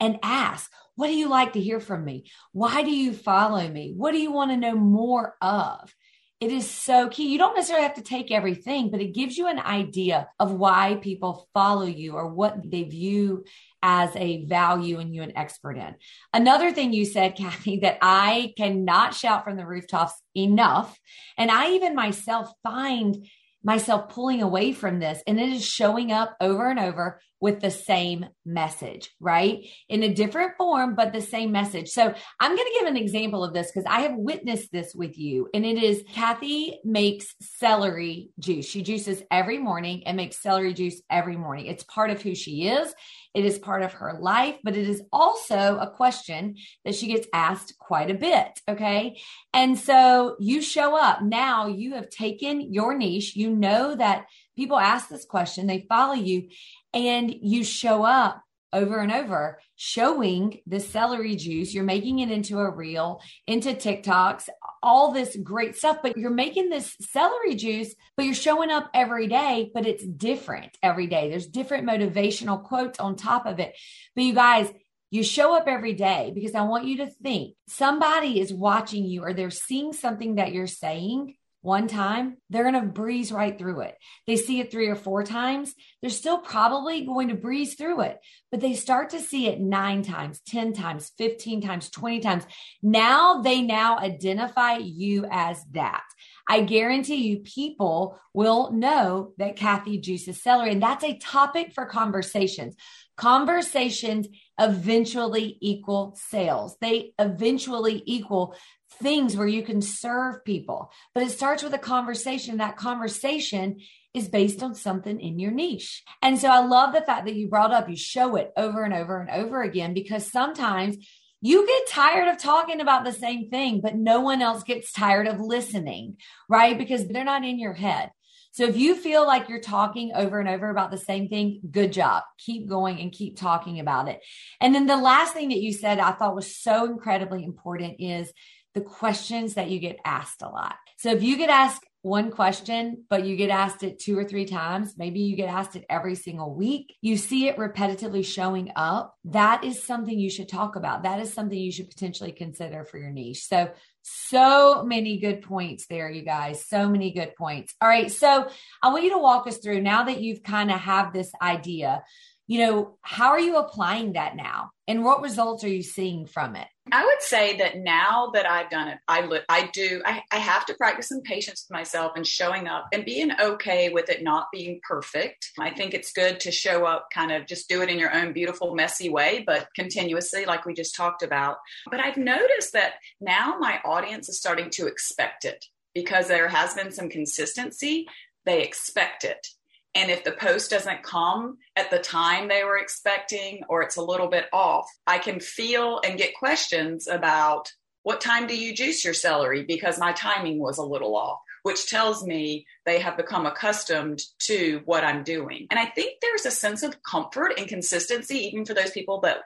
and 0.00 0.18
ask, 0.22 0.70
what 0.94 1.08
do 1.08 1.14
you 1.14 1.28
like 1.28 1.52
to 1.52 1.60
hear 1.60 1.78
from 1.78 2.04
me? 2.04 2.24
Why 2.52 2.82
do 2.82 2.90
you 2.90 3.12
follow 3.12 3.68
me? 3.68 3.92
What 3.94 4.12
do 4.12 4.18
you 4.18 4.32
want 4.32 4.50
to 4.50 4.56
know 4.56 4.74
more 4.74 5.36
of? 5.42 5.94
It 6.38 6.52
is 6.52 6.70
so 6.70 7.08
key. 7.08 7.28
You 7.28 7.38
don't 7.38 7.54
necessarily 7.54 7.86
have 7.86 7.96
to 7.96 8.02
take 8.02 8.30
everything, 8.30 8.90
but 8.90 9.00
it 9.00 9.14
gives 9.14 9.38
you 9.38 9.46
an 9.46 9.58
idea 9.58 10.28
of 10.38 10.52
why 10.52 10.98
people 11.00 11.48
follow 11.54 11.86
you 11.86 12.12
or 12.12 12.28
what 12.28 12.58
they 12.62 12.82
view 12.82 13.44
as 13.82 14.14
a 14.16 14.44
value 14.44 14.98
and 14.98 15.14
you 15.14 15.22
an 15.22 15.34
expert 15.34 15.78
in. 15.78 15.94
Another 16.34 16.72
thing 16.72 16.92
you 16.92 17.06
said, 17.06 17.36
Kathie, 17.38 17.80
that 17.80 17.98
I 18.02 18.52
cannot 18.58 19.14
shout 19.14 19.44
from 19.44 19.56
the 19.56 19.66
rooftops 19.66 20.12
enough. 20.34 20.98
And 21.38 21.50
I 21.50 21.70
even 21.70 21.94
myself 21.94 22.52
find 22.62 23.26
myself 23.64 24.10
pulling 24.10 24.42
away 24.42 24.72
from 24.72 25.00
this 25.00 25.20
and 25.26 25.40
it 25.40 25.48
is 25.48 25.64
showing 25.66 26.12
up 26.12 26.36
over 26.40 26.70
and 26.70 26.78
over 26.78 27.20
with 27.40 27.60
the 27.60 27.70
same 27.70 28.26
message, 28.44 29.10
right? 29.20 29.64
In 29.88 30.02
a 30.02 30.14
different 30.14 30.52
form, 30.56 30.94
but 30.94 31.12
the 31.12 31.20
same 31.20 31.52
message. 31.52 31.90
So 31.90 32.14
I'm 32.40 32.56
going 32.56 32.66
to 32.66 32.78
give 32.78 32.88
an 32.88 32.96
example 32.96 33.44
of 33.44 33.52
this 33.52 33.70
because 33.70 33.86
I 33.86 34.00
have 34.00 34.16
witnessed 34.16 34.72
this 34.72 34.94
with 34.94 35.18
you. 35.18 35.48
And 35.52 35.64
it 35.66 35.82
is 35.82 36.02
Kathie 36.12 36.78
makes 36.84 37.34
celery 37.40 38.30
juice. 38.38 38.66
She 38.66 38.82
juices 38.82 39.22
every 39.30 39.58
morning 39.58 40.06
and 40.06 40.16
makes 40.16 40.40
celery 40.40 40.72
juice 40.72 41.02
every 41.10 41.36
morning. 41.36 41.66
It's 41.66 41.84
part 41.84 42.10
of 42.10 42.22
who 42.22 42.34
she 42.34 42.68
is. 42.68 42.94
It 43.34 43.44
is 43.44 43.58
part 43.58 43.82
of 43.82 43.92
her 43.94 44.18
life, 44.18 44.56
but 44.64 44.76
it 44.76 44.88
is 44.88 45.02
also 45.12 45.78
a 45.78 45.90
question 45.90 46.56
that 46.86 46.94
she 46.94 47.08
gets 47.08 47.28
asked 47.34 47.76
quite 47.78 48.10
a 48.10 48.14
bit. 48.14 48.48
Okay. 48.68 49.20
And 49.52 49.78
so 49.78 50.36
you 50.40 50.62
show 50.62 50.96
up 50.96 51.22
now, 51.22 51.66
you 51.66 51.94
have 51.94 52.08
taken 52.08 52.72
your 52.72 52.96
niche. 52.96 53.36
You 53.36 53.54
know 53.54 53.94
that 53.94 54.24
people 54.56 54.78
ask 54.78 55.08
this 55.08 55.24
question, 55.24 55.66
they 55.66 55.86
follow 55.88 56.14
you, 56.14 56.48
and 56.92 57.32
you 57.32 57.62
show 57.62 58.04
up 58.04 58.42
over 58.72 58.98
and 58.98 59.12
over 59.12 59.60
showing 59.76 60.60
the 60.66 60.80
celery 60.80 61.36
juice. 61.36 61.72
You're 61.72 61.84
making 61.84 62.18
it 62.18 62.30
into 62.30 62.58
a 62.58 62.70
reel, 62.70 63.20
into 63.46 63.70
TikToks, 63.70 64.48
all 64.82 65.12
this 65.12 65.36
great 65.42 65.76
stuff, 65.76 65.98
but 66.02 66.16
you're 66.16 66.30
making 66.30 66.68
this 66.68 66.94
celery 67.00 67.54
juice, 67.54 67.94
but 68.16 68.24
you're 68.24 68.34
showing 68.34 68.70
up 68.70 68.90
every 68.92 69.28
day, 69.28 69.70
but 69.72 69.86
it's 69.86 70.06
different 70.06 70.76
every 70.82 71.06
day. 71.06 71.30
There's 71.30 71.46
different 71.46 71.86
motivational 71.86 72.62
quotes 72.62 72.98
on 72.98 73.16
top 73.16 73.46
of 73.46 73.58
it. 73.60 73.74
But 74.14 74.24
you 74.24 74.34
guys, 74.34 74.70
you 75.10 75.22
show 75.22 75.56
up 75.56 75.66
every 75.66 75.94
day 75.94 76.32
because 76.34 76.54
I 76.54 76.62
want 76.62 76.86
you 76.86 76.98
to 76.98 77.06
think 77.06 77.54
somebody 77.68 78.40
is 78.40 78.52
watching 78.52 79.04
you 79.04 79.22
or 79.22 79.32
they're 79.32 79.50
seeing 79.50 79.92
something 79.92 80.34
that 80.34 80.52
you're 80.52 80.66
saying 80.66 81.36
one 81.66 81.88
time, 81.88 82.36
they're 82.48 82.62
going 82.62 82.80
to 82.80 82.92
breeze 82.92 83.32
right 83.32 83.58
through 83.58 83.80
it. 83.80 83.96
They 84.26 84.36
see 84.36 84.60
it 84.60 84.70
three 84.70 84.86
or 84.86 84.94
four 84.94 85.24
times, 85.24 85.74
they're 86.00 86.10
still 86.10 86.38
probably 86.38 87.04
going 87.04 87.28
to 87.28 87.34
breeze 87.34 87.74
through 87.74 88.02
it, 88.02 88.18
but 88.52 88.60
they 88.60 88.74
start 88.74 89.10
to 89.10 89.20
see 89.20 89.48
it 89.48 89.60
nine 89.60 90.02
times, 90.02 90.40
10 90.46 90.72
times, 90.72 91.10
15 91.18 91.60
times, 91.60 91.90
20 91.90 92.20
times. 92.20 92.44
Now 92.82 93.42
they 93.42 93.62
now 93.62 93.98
identify 93.98 94.76
you 94.76 95.26
as 95.28 95.62
that. 95.72 96.04
I 96.48 96.60
guarantee 96.60 97.26
you 97.26 97.38
people 97.40 98.20
will 98.32 98.70
know 98.70 99.32
that 99.38 99.56
Kathie 99.56 99.98
juices 99.98 100.40
celery. 100.40 100.70
And 100.70 100.82
that's 100.82 101.02
a 101.02 101.18
topic 101.18 101.72
for 101.74 101.86
conversations. 101.86 102.76
Conversations 103.16 104.28
eventually 104.60 105.58
equal 105.60 106.16
sales. 106.28 106.76
They 106.80 107.14
eventually 107.18 108.02
equal 108.06 108.54
things 109.02 109.36
where 109.36 109.46
you 109.46 109.62
can 109.62 109.82
serve 109.82 110.44
people. 110.44 110.90
But 111.14 111.24
it 111.24 111.30
starts 111.30 111.62
with 111.62 111.74
a 111.74 111.78
conversation. 111.78 112.58
That 112.58 112.76
conversation 112.76 113.80
is 114.14 114.28
based 114.28 114.62
on 114.62 114.74
something 114.74 115.20
in 115.20 115.38
your 115.38 115.50
niche. 115.50 116.02
And 116.22 116.38
so 116.38 116.48
I 116.48 116.60
love 116.60 116.94
the 116.94 117.02
fact 117.02 117.26
that 117.26 117.34
you 117.34 117.48
brought 117.48 117.72
up, 117.72 117.88
you 117.88 117.96
show 117.96 118.36
it 118.36 118.52
over 118.56 118.82
and 118.82 118.94
over 118.94 119.20
and 119.20 119.30
over 119.30 119.62
again, 119.62 119.92
because 119.92 120.30
sometimes 120.30 120.96
you 121.42 121.66
get 121.66 121.88
tired 121.88 122.28
of 122.28 122.38
talking 122.38 122.80
about 122.80 123.04
the 123.04 123.12
same 123.12 123.50
thing, 123.50 123.80
but 123.82 123.94
no 123.94 124.20
one 124.20 124.40
else 124.40 124.62
gets 124.62 124.90
tired 124.90 125.28
of 125.28 125.38
listening, 125.38 126.16
right? 126.48 126.78
Because 126.78 127.06
they're 127.06 127.24
not 127.24 127.44
in 127.44 127.58
your 127.58 127.74
head. 127.74 128.10
So 128.52 128.64
if 128.64 128.78
you 128.78 128.96
feel 128.96 129.26
like 129.26 129.50
you're 129.50 129.60
talking 129.60 130.12
over 130.14 130.40
and 130.40 130.48
over 130.48 130.70
about 130.70 130.90
the 130.90 130.96
same 130.96 131.28
thing, 131.28 131.60
good 131.70 131.92
job. 131.92 132.22
Keep 132.38 132.70
going 132.70 132.98
and 133.00 133.12
keep 133.12 133.36
talking 133.36 133.80
about 133.80 134.08
it. 134.08 134.20
And 134.62 134.74
then 134.74 134.86
the 134.86 134.96
last 134.96 135.34
thing 135.34 135.50
that 135.50 135.60
you 135.60 135.74
said 135.74 135.98
I 135.98 136.12
thought 136.12 136.34
was 136.34 136.56
so 136.56 136.86
incredibly 136.86 137.44
important 137.44 137.96
is 137.98 138.32
the 138.76 138.82
questions 138.82 139.54
that 139.54 139.70
you 139.70 139.80
get 139.80 139.96
asked 140.04 140.42
a 140.42 140.48
lot. 140.48 140.76
So 140.98 141.10
if 141.10 141.22
you 141.22 141.38
get 141.38 141.48
asked 141.48 141.82
one 142.02 142.30
question, 142.30 143.04
but 143.08 143.24
you 143.24 143.34
get 143.34 143.48
asked 143.48 143.82
it 143.82 143.98
two 143.98 144.16
or 144.16 144.24
three 144.24 144.44
times, 144.44 144.94
maybe 144.98 145.20
you 145.20 145.34
get 145.34 145.48
asked 145.48 145.76
it 145.76 145.86
every 145.88 146.14
single 146.14 146.54
week, 146.54 146.94
you 147.00 147.16
see 147.16 147.48
it 147.48 147.56
repetitively 147.56 148.24
showing 148.24 148.70
up, 148.76 149.14
that 149.24 149.64
is 149.64 149.82
something 149.82 150.16
you 150.16 150.28
should 150.28 150.48
talk 150.48 150.76
about. 150.76 151.04
That 151.04 151.20
is 151.20 151.32
something 151.32 151.58
you 151.58 151.72
should 151.72 151.88
potentially 151.88 152.32
consider 152.32 152.84
for 152.84 152.98
your 152.98 153.10
niche. 153.10 153.46
So, 153.46 153.72
so 154.02 154.84
many 154.84 155.18
good 155.18 155.40
points 155.40 155.86
there, 155.88 156.10
you 156.10 156.22
guys. 156.22 156.64
So 156.68 156.88
many 156.88 157.12
good 157.12 157.34
points. 157.34 157.74
All 157.80 157.88
right. 157.88 158.12
So 158.12 158.48
I 158.82 158.90
want 158.90 159.02
you 159.02 159.10
to 159.10 159.18
walk 159.18 159.48
us 159.48 159.58
through 159.58 159.80
now 159.80 160.04
that 160.04 160.20
you've 160.20 160.44
kind 160.44 160.70
of 160.70 160.78
have 160.78 161.12
this 161.12 161.32
idea 161.42 162.04
you 162.48 162.64
know, 162.64 162.96
how 163.00 163.30
are 163.30 163.40
you 163.40 163.56
applying 163.56 164.12
that 164.12 164.36
now? 164.36 164.70
And 164.86 165.04
what 165.04 165.20
results 165.20 165.64
are 165.64 165.68
you 165.68 165.82
seeing 165.82 166.26
from 166.26 166.54
it? 166.54 166.68
I 166.92 167.04
would 167.04 167.20
say 167.20 167.56
that 167.56 167.78
now 167.78 168.30
that 168.34 168.48
I've 168.48 168.70
done 168.70 168.88
it, 168.88 168.98
I 169.08 169.22
look, 169.22 169.44
I 169.48 169.68
do, 169.72 170.02
I, 170.04 170.22
I 170.30 170.36
have 170.36 170.66
to 170.66 170.74
practice 170.74 171.08
some 171.08 171.20
patience 171.22 171.66
with 171.68 171.76
myself 171.76 172.12
and 172.14 172.26
showing 172.26 172.68
up 172.68 172.86
and 172.92 173.04
being 173.04 173.32
okay 173.40 173.88
with 173.88 174.08
it 174.08 174.22
not 174.22 174.46
being 174.52 174.80
perfect. 174.86 175.50
I 175.58 175.70
think 175.70 175.94
it's 175.94 176.12
good 176.12 176.38
to 176.40 176.52
show 176.52 176.84
up, 176.84 177.08
kind 177.12 177.32
of 177.32 177.46
just 177.46 177.68
do 177.68 177.82
it 177.82 177.90
in 177.90 177.98
your 177.98 178.14
own 178.14 178.32
beautiful, 178.32 178.74
messy 178.74 179.08
way, 179.08 179.42
but 179.44 179.68
continuously, 179.74 180.44
like 180.44 180.64
we 180.64 180.74
just 180.74 180.94
talked 180.94 181.22
about. 181.22 181.56
But 181.90 182.00
I've 182.00 182.16
noticed 182.16 182.72
that 182.74 182.94
now 183.20 183.56
my 183.58 183.80
audience 183.84 184.28
is 184.28 184.38
starting 184.38 184.70
to 184.70 184.86
expect 184.86 185.44
it 185.44 185.64
because 185.94 186.28
there 186.28 186.48
has 186.48 186.74
been 186.74 186.92
some 186.92 187.08
consistency. 187.08 188.06
They 188.44 188.62
expect 188.62 189.24
it. 189.24 189.48
And 189.96 190.10
if 190.10 190.24
the 190.24 190.32
post 190.32 190.70
doesn't 190.70 191.02
come 191.02 191.56
at 191.74 191.90
the 191.90 191.98
time 191.98 192.48
they 192.48 192.64
were 192.64 192.76
expecting 192.76 193.62
or 193.70 193.80
it's 193.80 193.96
a 193.96 194.02
little 194.02 194.28
bit 194.28 194.44
off, 194.52 194.86
I 195.06 195.16
can 195.16 195.40
feel 195.40 196.02
and 196.04 196.18
get 196.18 196.36
questions 196.36 197.08
about 197.08 197.72
what 198.02 198.20
time 198.20 198.46
do 198.46 198.54
you 198.56 198.74
juice 198.74 199.04
your 199.06 199.14
celery? 199.14 199.64
Because 199.64 199.98
my 199.98 200.12
timing 200.12 200.58
was 200.58 200.76
a 200.76 200.84
little 200.84 201.16
off, 201.16 201.38
which 201.62 201.88
tells 201.88 202.24
me 202.24 202.66
they 202.84 203.00
have 203.00 203.16
become 203.16 203.46
accustomed 203.46 204.20
to 204.40 204.82
what 204.84 205.02
I'm 205.02 205.24
doing. 205.24 205.66
And 205.70 205.80
I 205.80 205.86
think 205.86 206.20
there's 206.20 206.44
a 206.44 206.50
sense 206.50 206.82
of 206.82 207.02
comfort 207.02 207.54
and 207.56 207.66
consistency, 207.66 208.46
even 208.48 208.66
for 208.66 208.74
those 208.74 208.90
people 208.90 209.22
that 209.22 209.38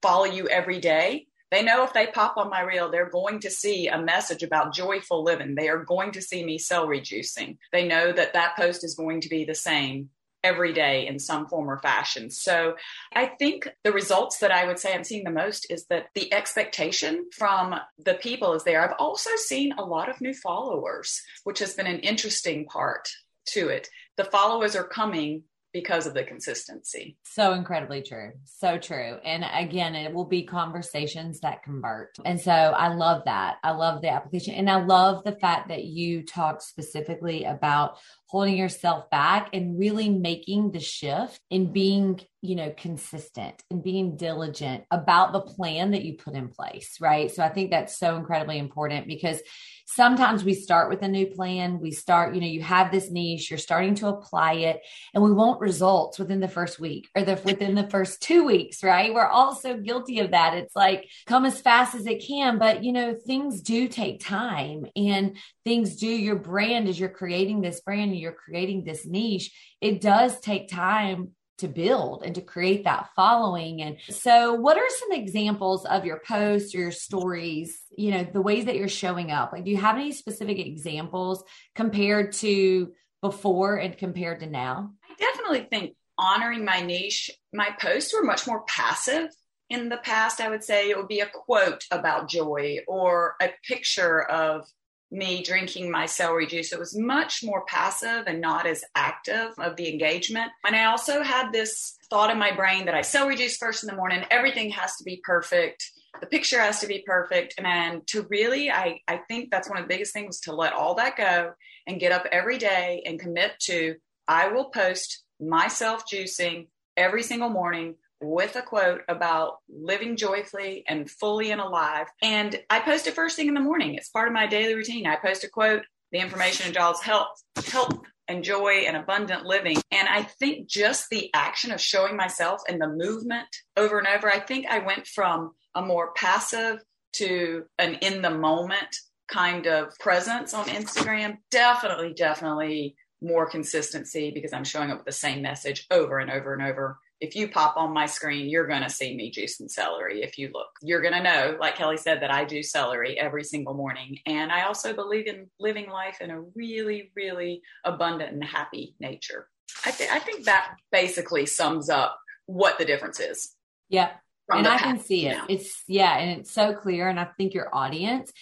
follow 0.00 0.24
you 0.24 0.48
every 0.48 0.80
day. 0.80 1.27
They 1.50 1.62
know 1.62 1.84
if 1.84 1.92
they 1.92 2.06
pop 2.06 2.36
on 2.36 2.50
my 2.50 2.62
reel, 2.62 2.90
they're 2.90 3.08
going 3.08 3.40
to 3.40 3.50
see 3.50 3.88
a 3.88 4.00
message 4.00 4.42
about 4.42 4.74
joyful 4.74 5.22
living. 5.22 5.54
They 5.54 5.68
are 5.68 5.84
going 5.84 6.12
to 6.12 6.22
see 6.22 6.44
me 6.44 6.58
celery 6.58 7.00
juicing. 7.00 7.58
They 7.72 7.86
know 7.86 8.12
that 8.12 8.34
that 8.34 8.56
post 8.56 8.84
is 8.84 8.94
going 8.94 9.22
to 9.22 9.28
be 9.28 9.44
the 9.44 9.54
same 9.54 10.10
every 10.44 10.72
day 10.72 11.06
in 11.06 11.18
some 11.18 11.46
form 11.46 11.68
or 11.68 11.78
fashion. 11.78 12.30
So 12.30 12.76
I 13.12 13.26
think 13.26 13.68
the 13.82 13.92
results 13.92 14.38
that 14.38 14.52
I 14.52 14.66
would 14.66 14.78
say 14.78 14.94
I'm 14.94 15.04
seeing 15.04 15.24
the 15.24 15.30
most 15.30 15.70
is 15.70 15.86
that 15.86 16.06
the 16.14 16.32
expectation 16.32 17.26
from 17.36 17.74
the 17.98 18.14
people 18.14 18.54
is 18.54 18.64
there. 18.64 18.82
I've 18.82 18.96
also 18.98 19.30
seen 19.36 19.72
a 19.72 19.84
lot 19.84 20.08
of 20.08 20.20
new 20.20 20.34
followers, 20.34 21.22
which 21.44 21.58
has 21.58 21.74
been 21.74 21.86
an 21.86 22.00
interesting 22.00 22.66
part 22.66 23.08
to 23.46 23.68
it. 23.68 23.88
The 24.16 24.24
followers 24.24 24.76
are 24.76 24.84
coming 24.84 25.42
because 25.72 26.06
of 26.06 26.14
the 26.14 26.24
consistency. 26.24 27.16
So 27.24 27.52
incredibly 27.52 28.02
true. 28.02 28.32
So 28.44 28.78
true. 28.78 29.18
And 29.24 29.44
again, 29.54 29.94
it 29.94 30.12
will 30.12 30.24
be 30.24 30.44
conversations 30.44 31.40
that 31.40 31.62
convert. 31.62 32.16
And 32.24 32.40
so 32.40 32.52
I 32.52 32.94
love 32.94 33.22
that. 33.26 33.56
I 33.62 33.72
love 33.72 34.00
the 34.00 34.10
application. 34.10 34.54
And 34.54 34.70
I 34.70 34.82
love 34.84 35.24
the 35.24 35.36
fact 35.36 35.68
that 35.68 35.84
you 35.84 36.24
talked 36.24 36.62
specifically 36.62 37.44
about 37.44 37.98
holding 38.28 38.56
yourself 38.56 39.08
back 39.10 39.48
and 39.52 39.78
really 39.78 40.10
making 40.10 40.70
the 40.70 40.80
shift 40.80 41.40
and 41.50 41.72
being 41.72 42.20
you 42.40 42.54
know 42.54 42.72
consistent 42.76 43.62
and 43.70 43.82
being 43.82 44.16
diligent 44.16 44.84
about 44.92 45.32
the 45.32 45.40
plan 45.40 45.90
that 45.90 46.04
you 46.04 46.16
put 46.16 46.34
in 46.34 46.48
place 46.48 46.98
right? 47.00 47.30
So 47.30 47.42
i 47.42 47.48
think 47.48 47.70
that's 47.70 47.98
so 47.98 48.16
incredibly 48.16 48.58
important 48.58 49.06
because 49.06 49.40
sometimes 49.86 50.44
we 50.44 50.52
start 50.52 50.90
with 50.90 51.00
a 51.00 51.08
new 51.08 51.26
plan. 51.26 51.80
We 51.80 51.90
start 51.90 52.34
you 52.34 52.40
know 52.40 52.46
you 52.46 52.62
have 52.62 52.92
this 52.92 53.10
niche 53.10 53.50
you're 53.50 53.58
starting 53.58 53.94
to 53.96 54.08
apply 54.08 54.52
it 54.52 54.80
and 55.14 55.24
we 55.24 55.32
want 55.32 55.60
results 55.60 56.18
within 56.18 56.40
the 56.40 56.48
first 56.48 56.78
week 56.78 57.08
or 57.16 57.22
the 57.22 57.40
within 57.44 57.74
the 57.74 57.88
first 57.88 58.20
two 58.20 58.44
weeks 58.44 58.84
right? 58.84 59.12
We're 59.12 59.26
all 59.26 59.54
so 59.54 59.78
guilty 59.78 60.20
of 60.20 60.32
that. 60.32 60.54
It's 60.54 60.76
like 60.76 61.08
come 61.26 61.46
as 61.46 61.60
fast 61.60 61.94
as 61.94 62.06
it 62.06 62.24
can 62.24 62.58
but 62.58 62.84
you 62.84 62.92
know 62.92 63.14
things 63.14 63.62
do 63.62 63.88
take 63.88 64.20
time 64.20 64.86
and 64.94 65.36
things 65.64 65.96
do 65.96 66.06
your 66.06 66.36
brand 66.36 66.88
as 66.88 67.00
you're 67.00 67.08
creating 67.08 67.62
this 67.62 67.80
brand 67.80 68.17
and 68.18 68.22
you're 68.22 68.32
creating 68.32 68.84
this 68.84 69.06
niche 69.06 69.50
it 69.80 70.00
does 70.00 70.40
take 70.40 70.68
time 70.68 71.30
to 71.58 71.68
build 71.68 72.22
and 72.24 72.36
to 72.36 72.40
create 72.40 72.84
that 72.84 73.08
following. 73.16 73.82
And 73.82 73.98
so, 74.08 74.54
what 74.54 74.76
are 74.76 74.88
some 75.00 75.12
examples 75.12 75.84
of 75.84 76.04
your 76.04 76.20
posts 76.20 76.74
or 76.74 76.78
your 76.78 76.92
stories, 76.92 77.82
you 77.96 78.12
know, 78.12 78.24
the 78.24 78.40
ways 78.40 78.64
that 78.66 78.76
you're 78.76 78.88
showing 78.88 79.30
up? 79.30 79.52
Like, 79.52 79.64
do 79.64 79.70
you 79.70 79.76
have 79.76 79.96
any 79.96 80.12
specific 80.12 80.58
examples 80.58 81.42
compared 81.74 82.32
to 82.34 82.92
before 83.20 83.76
and 83.76 83.96
compared 83.96 84.40
to 84.40 84.46
now? 84.46 84.92
I 85.04 85.14
definitely 85.18 85.66
think 85.68 85.96
honoring 86.16 86.64
my 86.64 86.80
niche, 86.80 87.30
my 87.52 87.70
posts 87.80 88.14
were 88.14 88.24
much 88.24 88.46
more 88.46 88.62
passive. 88.64 89.30
In 89.68 89.88
the 89.88 89.98
past, 89.98 90.40
I 90.40 90.48
would 90.48 90.64
say 90.64 90.88
it 90.88 90.96
would 90.96 91.08
be 91.08 91.20
a 91.20 91.28
quote 91.28 91.84
about 91.90 92.28
joy 92.28 92.78
or 92.86 93.34
a 93.42 93.50
picture 93.66 94.22
of 94.22 94.64
me 95.10 95.42
drinking 95.42 95.90
my 95.90 96.06
celery 96.06 96.46
juice. 96.46 96.72
It 96.72 96.78
was 96.78 96.96
much 96.96 97.42
more 97.42 97.64
passive 97.66 98.24
and 98.26 98.40
not 98.40 98.66
as 98.66 98.84
active 98.94 99.52
of 99.58 99.76
the 99.76 99.90
engagement. 99.90 100.50
And 100.66 100.76
I 100.76 100.84
also 100.84 101.22
had 101.22 101.50
this 101.52 101.96
thought 102.10 102.30
in 102.30 102.38
my 102.38 102.54
brain 102.54 102.86
that 102.86 102.94
I 102.94 103.02
celery 103.02 103.36
juice 103.36 103.56
first 103.56 103.82
in 103.82 103.88
the 103.88 103.96
morning, 103.96 104.24
everything 104.30 104.70
has 104.70 104.96
to 104.96 105.04
be 105.04 105.20
perfect. 105.24 105.90
The 106.20 106.26
picture 106.26 106.60
has 106.60 106.80
to 106.80 106.86
be 106.86 107.04
perfect. 107.06 107.54
And 107.58 108.06
to 108.08 108.26
really, 108.28 108.70
I, 108.70 109.00
I 109.08 109.18
think 109.28 109.50
that's 109.50 109.68
one 109.68 109.78
of 109.78 109.84
the 109.84 109.94
biggest 109.94 110.12
things 110.12 110.40
to 110.40 110.54
let 110.54 110.72
all 110.72 110.94
that 110.96 111.16
go 111.16 111.52
and 111.86 112.00
get 112.00 112.12
up 112.12 112.26
every 112.30 112.58
day 112.58 113.02
and 113.06 113.18
commit 113.18 113.52
to 113.60 113.96
I 114.26 114.48
will 114.48 114.66
post 114.66 115.24
myself 115.40 116.04
juicing 116.12 116.66
every 116.96 117.22
single 117.22 117.48
morning 117.48 117.94
with 118.20 118.56
a 118.56 118.62
quote 118.62 119.02
about 119.08 119.58
living 119.68 120.16
joyfully 120.16 120.84
and 120.88 121.10
fully 121.10 121.50
and 121.50 121.60
alive. 121.60 122.06
And 122.22 122.60
I 122.68 122.80
post 122.80 123.06
it 123.06 123.14
first 123.14 123.36
thing 123.36 123.48
in 123.48 123.54
the 123.54 123.60
morning. 123.60 123.94
It's 123.94 124.08
part 124.08 124.28
of 124.28 124.34
my 124.34 124.46
daily 124.46 124.74
routine. 124.74 125.06
I 125.06 125.16
post 125.16 125.44
a 125.44 125.48
quote, 125.48 125.82
the 126.12 126.18
information 126.18 126.66
in 126.66 126.72
Jaws 126.72 127.02
health, 127.02 127.42
health 127.66 128.00
and 128.26 128.44
joy 128.44 128.84
and 128.86 128.96
abundant 128.96 129.44
living. 129.44 129.78
And 129.90 130.08
I 130.08 130.22
think 130.22 130.68
just 130.68 131.08
the 131.10 131.30
action 131.34 131.70
of 131.70 131.80
showing 131.80 132.16
myself 132.16 132.62
and 132.68 132.80
the 132.80 132.88
movement 132.88 133.48
over 133.76 133.98
and 133.98 134.06
over, 134.06 134.30
I 134.30 134.40
think 134.40 134.66
I 134.66 134.80
went 134.80 135.06
from 135.06 135.52
a 135.74 135.82
more 135.82 136.12
passive 136.12 136.82
to 137.14 137.64
an 137.78 137.94
in 137.96 138.22
the 138.22 138.30
moment 138.30 138.96
kind 139.28 139.66
of 139.66 139.96
presence 139.98 140.54
on 140.54 140.66
Instagram. 140.66 141.38
Definitely, 141.50 142.14
definitely 142.14 142.96
more 143.20 143.48
consistency 143.48 144.30
because 144.32 144.52
I'm 144.52 144.64
showing 144.64 144.90
up 144.90 144.98
with 144.98 145.06
the 145.06 145.12
same 145.12 145.42
message 145.42 145.86
over 145.90 146.18
and 146.18 146.30
over 146.30 146.52
and 146.52 146.62
over 146.62 146.98
if 147.20 147.34
you 147.34 147.48
pop 147.48 147.76
on 147.76 147.92
my 147.92 148.06
screen, 148.06 148.48
you're 148.48 148.66
going 148.66 148.82
to 148.82 148.90
see 148.90 149.16
me 149.16 149.32
juicing 149.32 149.70
celery. 149.70 150.22
If 150.22 150.38
you 150.38 150.50
look, 150.54 150.68
you're 150.82 151.02
going 151.02 151.14
to 151.14 151.22
know, 151.22 151.56
like 151.58 151.76
Kelly 151.76 151.96
said, 151.96 152.22
that 152.22 152.32
I 152.32 152.44
do 152.44 152.62
celery 152.62 153.18
every 153.18 153.42
single 153.42 153.74
morning. 153.74 154.20
And 154.26 154.52
I 154.52 154.62
also 154.62 154.92
believe 154.92 155.26
in 155.26 155.50
living 155.58 155.90
life 155.90 156.20
in 156.20 156.30
a 156.30 156.40
really, 156.40 157.10
really 157.16 157.62
abundant 157.84 158.32
and 158.32 158.44
happy 158.44 158.94
nature. 159.00 159.48
I, 159.84 159.90
th- 159.90 160.10
I 160.10 160.20
think 160.20 160.44
that 160.44 160.76
basically 160.92 161.46
sums 161.46 161.90
up 161.90 162.18
what 162.46 162.78
the 162.78 162.84
difference 162.84 163.18
is. 163.18 163.54
Yeah. 163.88 164.10
And 164.48 164.66
I 164.66 164.78
can 164.78 165.00
see 165.00 165.26
it. 165.26 165.36
Now. 165.36 165.46
It's, 165.48 165.82
yeah. 165.88 166.16
And 166.18 166.40
it's 166.40 166.52
so 166.52 166.72
clear. 166.72 167.08
And 167.08 167.18
I 167.20 167.28
think 167.36 167.52
your 167.52 167.74
audience, 167.74 168.32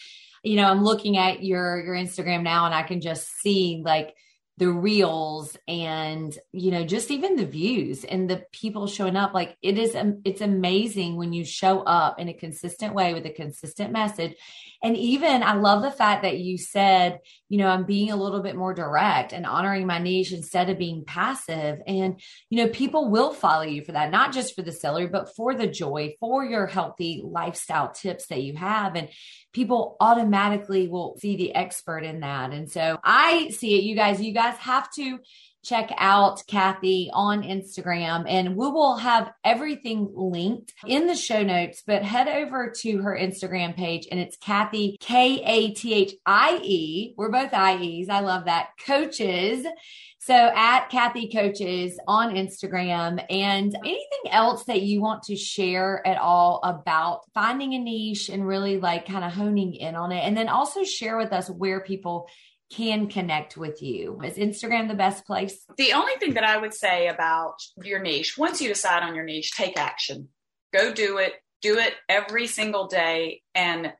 you 0.44 0.56
know, 0.56 0.70
I'm 0.70 0.84
looking 0.84 1.16
at 1.16 1.42
your, 1.42 1.82
your 1.82 1.94
Instagram 1.94 2.42
now 2.42 2.66
and 2.66 2.74
I 2.74 2.82
can 2.82 3.00
just 3.00 3.26
see 3.40 3.82
like, 3.84 4.14
the 4.58 4.70
reels 4.72 5.56
and 5.68 6.36
you 6.52 6.70
know 6.70 6.84
just 6.84 7.10
even 7.10 7.36
the 7.36 7.44
views 7.44 8.04
and 8.04 8.28
the 8.28 8.42
people 8.52 8.86
showing 8.86 9.14
up 9.14 9.34
like 9.34 9.54
it 9.60 9.76
is 9.76 9.94
it's 10.24 10.40
amazing 10.40 11.16
when 11.16 11.34
you 11.34 11.44
show 11.44 11.80
up 11.80 12.18
in 12.18 12.28
a 12.28 12.34
consistent 12.34 12.94
way 12.94 13.12
with 13.12 13.26
a 13.26 13.30
consistent 13.30 13.92
message 13.92 14.34
and 14.82 14.96
even 14.96 15.42
i 15.42 15.52
love 15.52 15.82
the 15.82 15.90
fact 15.90 16.22
that 16.22 16.38
you 16.38 16.56
said 16.56 17.18
you 17.50 17.58
know 17.58 17.68
i'm 17.68 17.84
being 17.84 18.10
a 18.10 18.16
little 18.16 18.42
bit 18.42 18.56
more 18.56 18.72
direct 18.72 19.34
and 19.34 19.44
honoring 19.44 19.86
my 19.86 19.98
niche 19.98 20.32
instead 20.32 20.70
of 20.70 20.78
being 20.78 21.04
passive 21.04 21.78
and 21.86 22.18
you 22.48 22.56
know 22.56 22.70
people 22.70 23.10
will 23.10 23.34
follow 23.34 23.64
you 23.64 23.84
for 23.84 23.92
that 23.92 24.10
not 24.10 24.32
just 24.32 24.54
for 24.54 24.62
the 24.62 24.72
celery 24.72 25.06
but 25.06 25.34
for 25.36 25.54
the 25.54 25.66
joy 25.66 26.14
for 26.18 26.42
your 26.42 26.66
healthy 26.66 27.20
lifestyle 27.22 27.90
tips 27.90 28.28
that 28.28 28.42
you 28.42 28.54
have 28.54 28.96
and 28.96 29.10
people 29.56 29.96
automatically 30.00 30.86
will 30.86 31.16
see 31.18 31.34
the 31.34 31.54
expert 31.54 32.00
in 32.00 32.20
that. 32.20 32.52
And 32.52 32.70
so 32.70 32.98
I 33.02 33.48
see 33.48 33.78
it. 33.78 33.84
You 33.84 33.96
guys, 33.96 34.20
you 34.20 34.34
guys 34.46 34.58
have 34.58 34.90
to 34.92 35.18
check 35.64 35.90
out 35.98 36.46
Kathie 36.46 37.10
on 37.12 37.42
Instagram 37.42 38.24
and 38.28 38.50
we 38.50 38.68
will 38.68 38.96
have 38.96 39.32
everything 39.44 40.12
linked 40.14 40.72
in 40.86 41.08
the 41.08 41.16
show 41.16 41.42
notes, 41.42 41.82
but 41.84 42.04
head 42.04 42.28
over 42.28 42.72
to 42.82 42.98
her 43.02 43.18
Instagram 43.20 43.74
page 43.74 44.06
and 44.10 44.20
it's 44.20 44.36
Kathie 44.36 44.96
K 45.00 45.42
A 45.44 45.74
T 45.74 45.92
H 45.92 46.14
I 46.24 46.60
E. 46.62 47.14
We're 47.16 47.32
both 47.32 47.52
IEs. 47.52 48.08
I 48.08 48.20
love 48.20 48.44
that. 48.44 48.68
Coaches. 48.86 49.66
So 50.20 50.34
at 50.34 50.88
Kathie 50.88 51.30
Coaches 51.32 51.98
on 52.06 52.34
Instagram 52.34 53.24
and 53.30 53.74
anything 53.76 54.30
else 54.30 54.64
that 54.64 54.82
you 54.82 55.00
want 55.00 55.24
to 55.24 55.36
share 55.36 56.04
at 56.06 56.18
all 56.18 56.60
about 56.64 57.22
finding 57.32 57.74
a 57.74 57.78
niche 57.78 58.28
and 58.28 58.46
really 58.46 58.78
like 58.78 59.06
kind 59.06 59.24
of 59.24 59.32
honing 59.32 59.74
in 59.74 59.94
on 59.94 60.12
it. 60.12 60.20
And 60.20 60.36
then 60.36 60.48
also 60.48 60.84
share 60.84 61.16
with 61.16 61.32
us 61.32 61.48
where 61.48 61.80
people 61.80 62.28
can 62.70 63.08
connect 63.08 63.56
with 63.56 63.82
you. 63.82 64.20
Is 64.24 64.36
Instagram 64.36 64.88
the 64.88 64.94
best 64.94 65.26
place? 65.26 65.64
The 65.76 65.92
only 65.92 66.14
thing 66.14 66.34
that 66.34 66.44
I 66.44 66.56
would 66.56 66.74
say 66.74 67.08
about 67.08 67.56
your 67.82 68.00
niche, 68.00 68.36
once 68.36 68.60
you 68.60 68.68
decide 68.68 69.02
on 69.02 69.14
your 69.14 69.24
niche, 69.24 69.52
take 69.52 69.78
action. 69.78 70.28
Go 70.72 70.92
do 70.92 71.18
it. 71.18 71.34
Do 71.62 71.78
it 71.78 71.94
every 72.08 72.46
single 72.46 72.86
day 72.86 73.42
and 73.54 73.92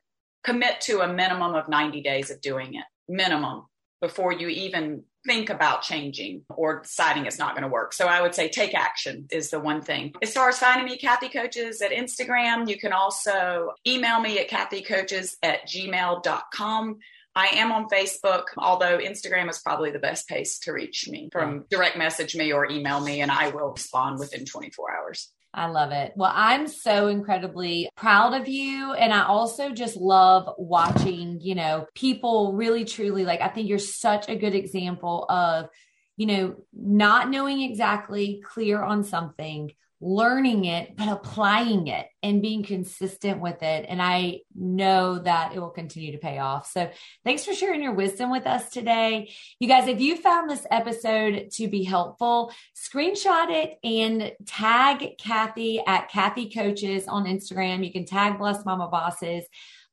commit 0.44 0.81
to 0.83 1.00
a 1.00 1.12
minimum 1.12 1.55
of 1.55 1.68
90 1.68 2.02
days 2.02 2.31
of 2.31 2.40
doing 2.40 2.74
it. 2.74 2.85
Minimum 3.09 3.64
before 4.00 4.33
you 4.33 4.48
even 4.48 5.05
think 5.26 5.50
about 5.50 5.83
changing 5.83 6.42
or 6.50 6.83
deciding 6.83 7.26
it's 7.26 7.38
not 7.38 7.55
going 7.55 7.62
to 7.62 7.68
work. 7.68 7.92
So 7.92 8.07
I 8.07 8.22
would 8.22 8.35
say 8.35 8.48
take 8.48 8.74
action 8.74 9.26
is 9.31 9.50
the 9.50 9.59
one 9.59 9.83
thing. 9.83 10.14
As 10.22 10.33
far 10.33 10.48
as 10.48 10.59
finding 10.59 10.87
me, 10.87 10.96
Kathie 10.96 11.29
Coaches 11.29 11.83
at 11.83 11.90
Instagram, 11.90 12.68
you 12.68 12.79
can 12.79 12.92
also 12.92 13.72
email 13.87 14.20
me 14.20 14.38
at 14.38 14.48
kathiecoaches 14.48 15.37
at 15.42 15.66
gmail.com. 15.66 16.98
I 17.37 17.49
am 17.49 17.70
on 17.70 17.87
Facebook, 17.90 18.44
although 18.57 18.96
Instagram 18.99 19.51
is 19.51 19.59
probably 19.59 19.90
the 19.90 19.99
best 19.99 20.27
place 20.27 20.59
to 20.61 20.72
reach 20.72 21.07
me 21.07 21.29
from 21.31 21.61
mm. 21.61 21.68
direct 21.68 21.99
message 21.99 22.35
me 22.35 22.51
or 22.51 22.64
email 22.64 23.01
me, 23.01 23.20
and 23.20 23.31
I 23.31 23.51
will 23.51 23.72
respond 23.72 24.18
within 24.18 24.46
24 24.46 24.96
hours. 24.96 25.31
I 25.53 25.66
love 25.66 25.92
it. 25.92 26.12
Well, 26.16 26.33
I'm 26.35 26.66
so 26.66 27.09
incredibly 27.09 27.90
proud 27.94 28.35
of 28.35 28.49
you. 28.49 28.92
And 28.92 29.12
I 29.12 29.25
also 29.25 29.70
just 29.70 29.96
love 29.96 30.49
watching, 30.59 31.40
you 31.40 31.55
know, 31.55 31.87
people 31.94 32.55
really 32.55 32.85
truly 32.85 33.25
like, 33.25 33.40
I 33.40 33.49
think 33.49 33.68
you're 33.68 33.79
such 33.79 34.29
a 34.29 34.37
good 34.37 34.55
example 34.55 35.25
of, 35.29 35.68
you 36.16 36.27
know, 36.27 36.57
not 36.75 37.31
knowing 37.31 37.62
exactly 37.62 38.42
clear 38.44 38.83
on 38.83 39.05
something, 39.05 39.72
learning 40.00 40.66
it, 40.66 40.94
but 40.96 41.09
applying 41.09 41.87
it 41.87 42.06
and 42.22 42.42
being 42.42 42.62
consistent 42.62 43.40
with 43.40 43.62
it. 43.62 43.87
And 43.88 44.02
I 44.02 44.40
know 44.54 45.18
that 45.18 45.54
it 45.54 45.61
will 45.61 45.70
continue 45.70 46.12
to 46.12 46.18
pay 46.18 46.38
off. 46.38 46.70
So 46.70 46.90
thanks 47.24 47.44
for 47.44 47.54
sharing 47.54 47.82
your 47.82 47.94
wisdom 47.94 48.30
with 48.30 48.46
us 48.46 48.68
today. 48.68 49.32
You 49.59 49.68
guys, 49.68 49.88
if 49.88 50.00
you 50.00 50.16
found 50.16 50.50
this 50.50 50.66
episode 50.70 51.50
to 51.52 51.68
be 51.68 51.82
helpful, 51.85 52.52
screenshot 52.74 53.50
it 53.50 53.78
and 53.82 54.32
tag 54.44 55.16
Kathie 55.18 55.82
at 55.87 56.11
Kathie 56.11 56.50
Coaches 56.50 57.09
on 57.09 57.24
Instagram. 57.24 57.85
You 57.85 57.92
can 57.92 58.04
tag 58.04 58.38
Blessed 58.38 58.66
Mama 58.66 58.88
Bosses 58.88 59.44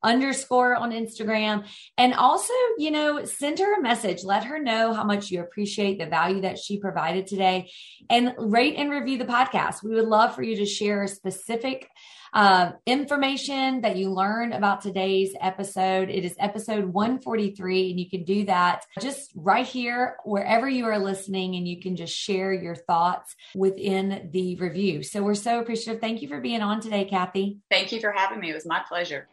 underscore 0.04 0.76
on 0.76 0.92
Instagram. 0.92 1.66
And 1.98 2.14
also, 2.14 2.54
you 2.78 2.92
know, 2.92 3.26
send 3.26 3.60
her 3.60 3.80
a 3.80 3.82
message. 3.82 4.24
Let 4.24 4.44
her 4.46 4.60
know 4.60 4.94
how 4.94 5.04
much 5.04 5.32
you 5.32 5.42
appreciate 5.42 6.00
the 6.00 6.06
value 6.06 6.42
that 6.42 6.60
she 6.60 6.80
provided 6.80 7.28
today 7.28 7.72
and 8.10 8.34
rate 8.38 8.76
and 8.78 8.92
review 8.92 9.18
the 9.18 9.26
podcast. 9.26 9.84
We 9.84 9.96
would 9.96 10.08
love 10.08 10.36
for 10.36 10.44
you 10.44 10.58
to 10.58 10.66
share 10.66 11.08
specific 11.08 11.90
uh, 12.34 12.72
information 12.86 13.82
that 13.82 13.96
you 13.96 14.10
learned 14.10 14.54
about 14.54 14.82
today's 14.82 15.34
episode. 15.40 16.10
It 16.10 16.26
is 16.26 16.36
episode 16.40 16.86
143, 16.86 17.92
and 17.92 18.00
you 18.00 18.10
can 18.10 18.24
do 18.24 18.46
that 18.46 18.86
just 19.00 19.32
right 19.36 19.66
here, 19.66 20.18
wherever 20.26 20.68
you 20.68 20.86
are 20.86 20.98
listening, 20.98 21.56
and 21.56 21.68
you 21.68 21.80
can 21.80 21.96
just 21.96 22.16
share 22.16 22.52
your 22.52 22.76
thoughts 22.76 23.36
within 23.56 24.30
the 24.34 24.56
review. 24.56 25.04
So 25.04 25.22
we're 25.22 25.36
so 25.36 25.60
appreciative. 25.60 26.02
Thank 26.02 26.22
you 26.22 26.28
for 26.28 26.42
being 26.42 26.62
on 26.62 26.82
today, 26.82 27.06
Kathie. 27.06 27.60
Thank 27.70 27.92
you 27.92 28.02
for 28.02 28.12
having 28.12 28.40
me. 28.40 28.50
It 28.50 28.56
was 28.56 28.66
my 28.66 28.82
pleasure. 28.88 29.28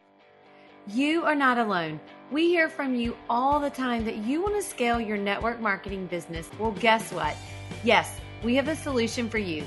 You 0.93 1.25
are 1.25 1.37
not 1.37 1.57
alone. 1.57 2.01
We 2.33 2.49
hear 2.49 2.69
from 2.69 2.97
you 2.97 3.17
all 3.29 3.61
the 3.61 3.71
time 3.71 4.05
that 4.07 4.17
you 4.17 4.43
want 4.43 4.57
to 4.57 4.63
scale 4.63 5.01
your 5.01 5.17
network 5.17 5.61
marketing 5.61 6.07
business. 6.07 6.51
Well, 6.59 6.73
guess 6.73 7.13
what? 7.13 7.37
Yes, 7.85 8.19
we 8.43 8.57
have 8.57 8.67
a 8.67 8.75
solution 8.75 9.31
for 9.31 9.39
you. 9.39 9.63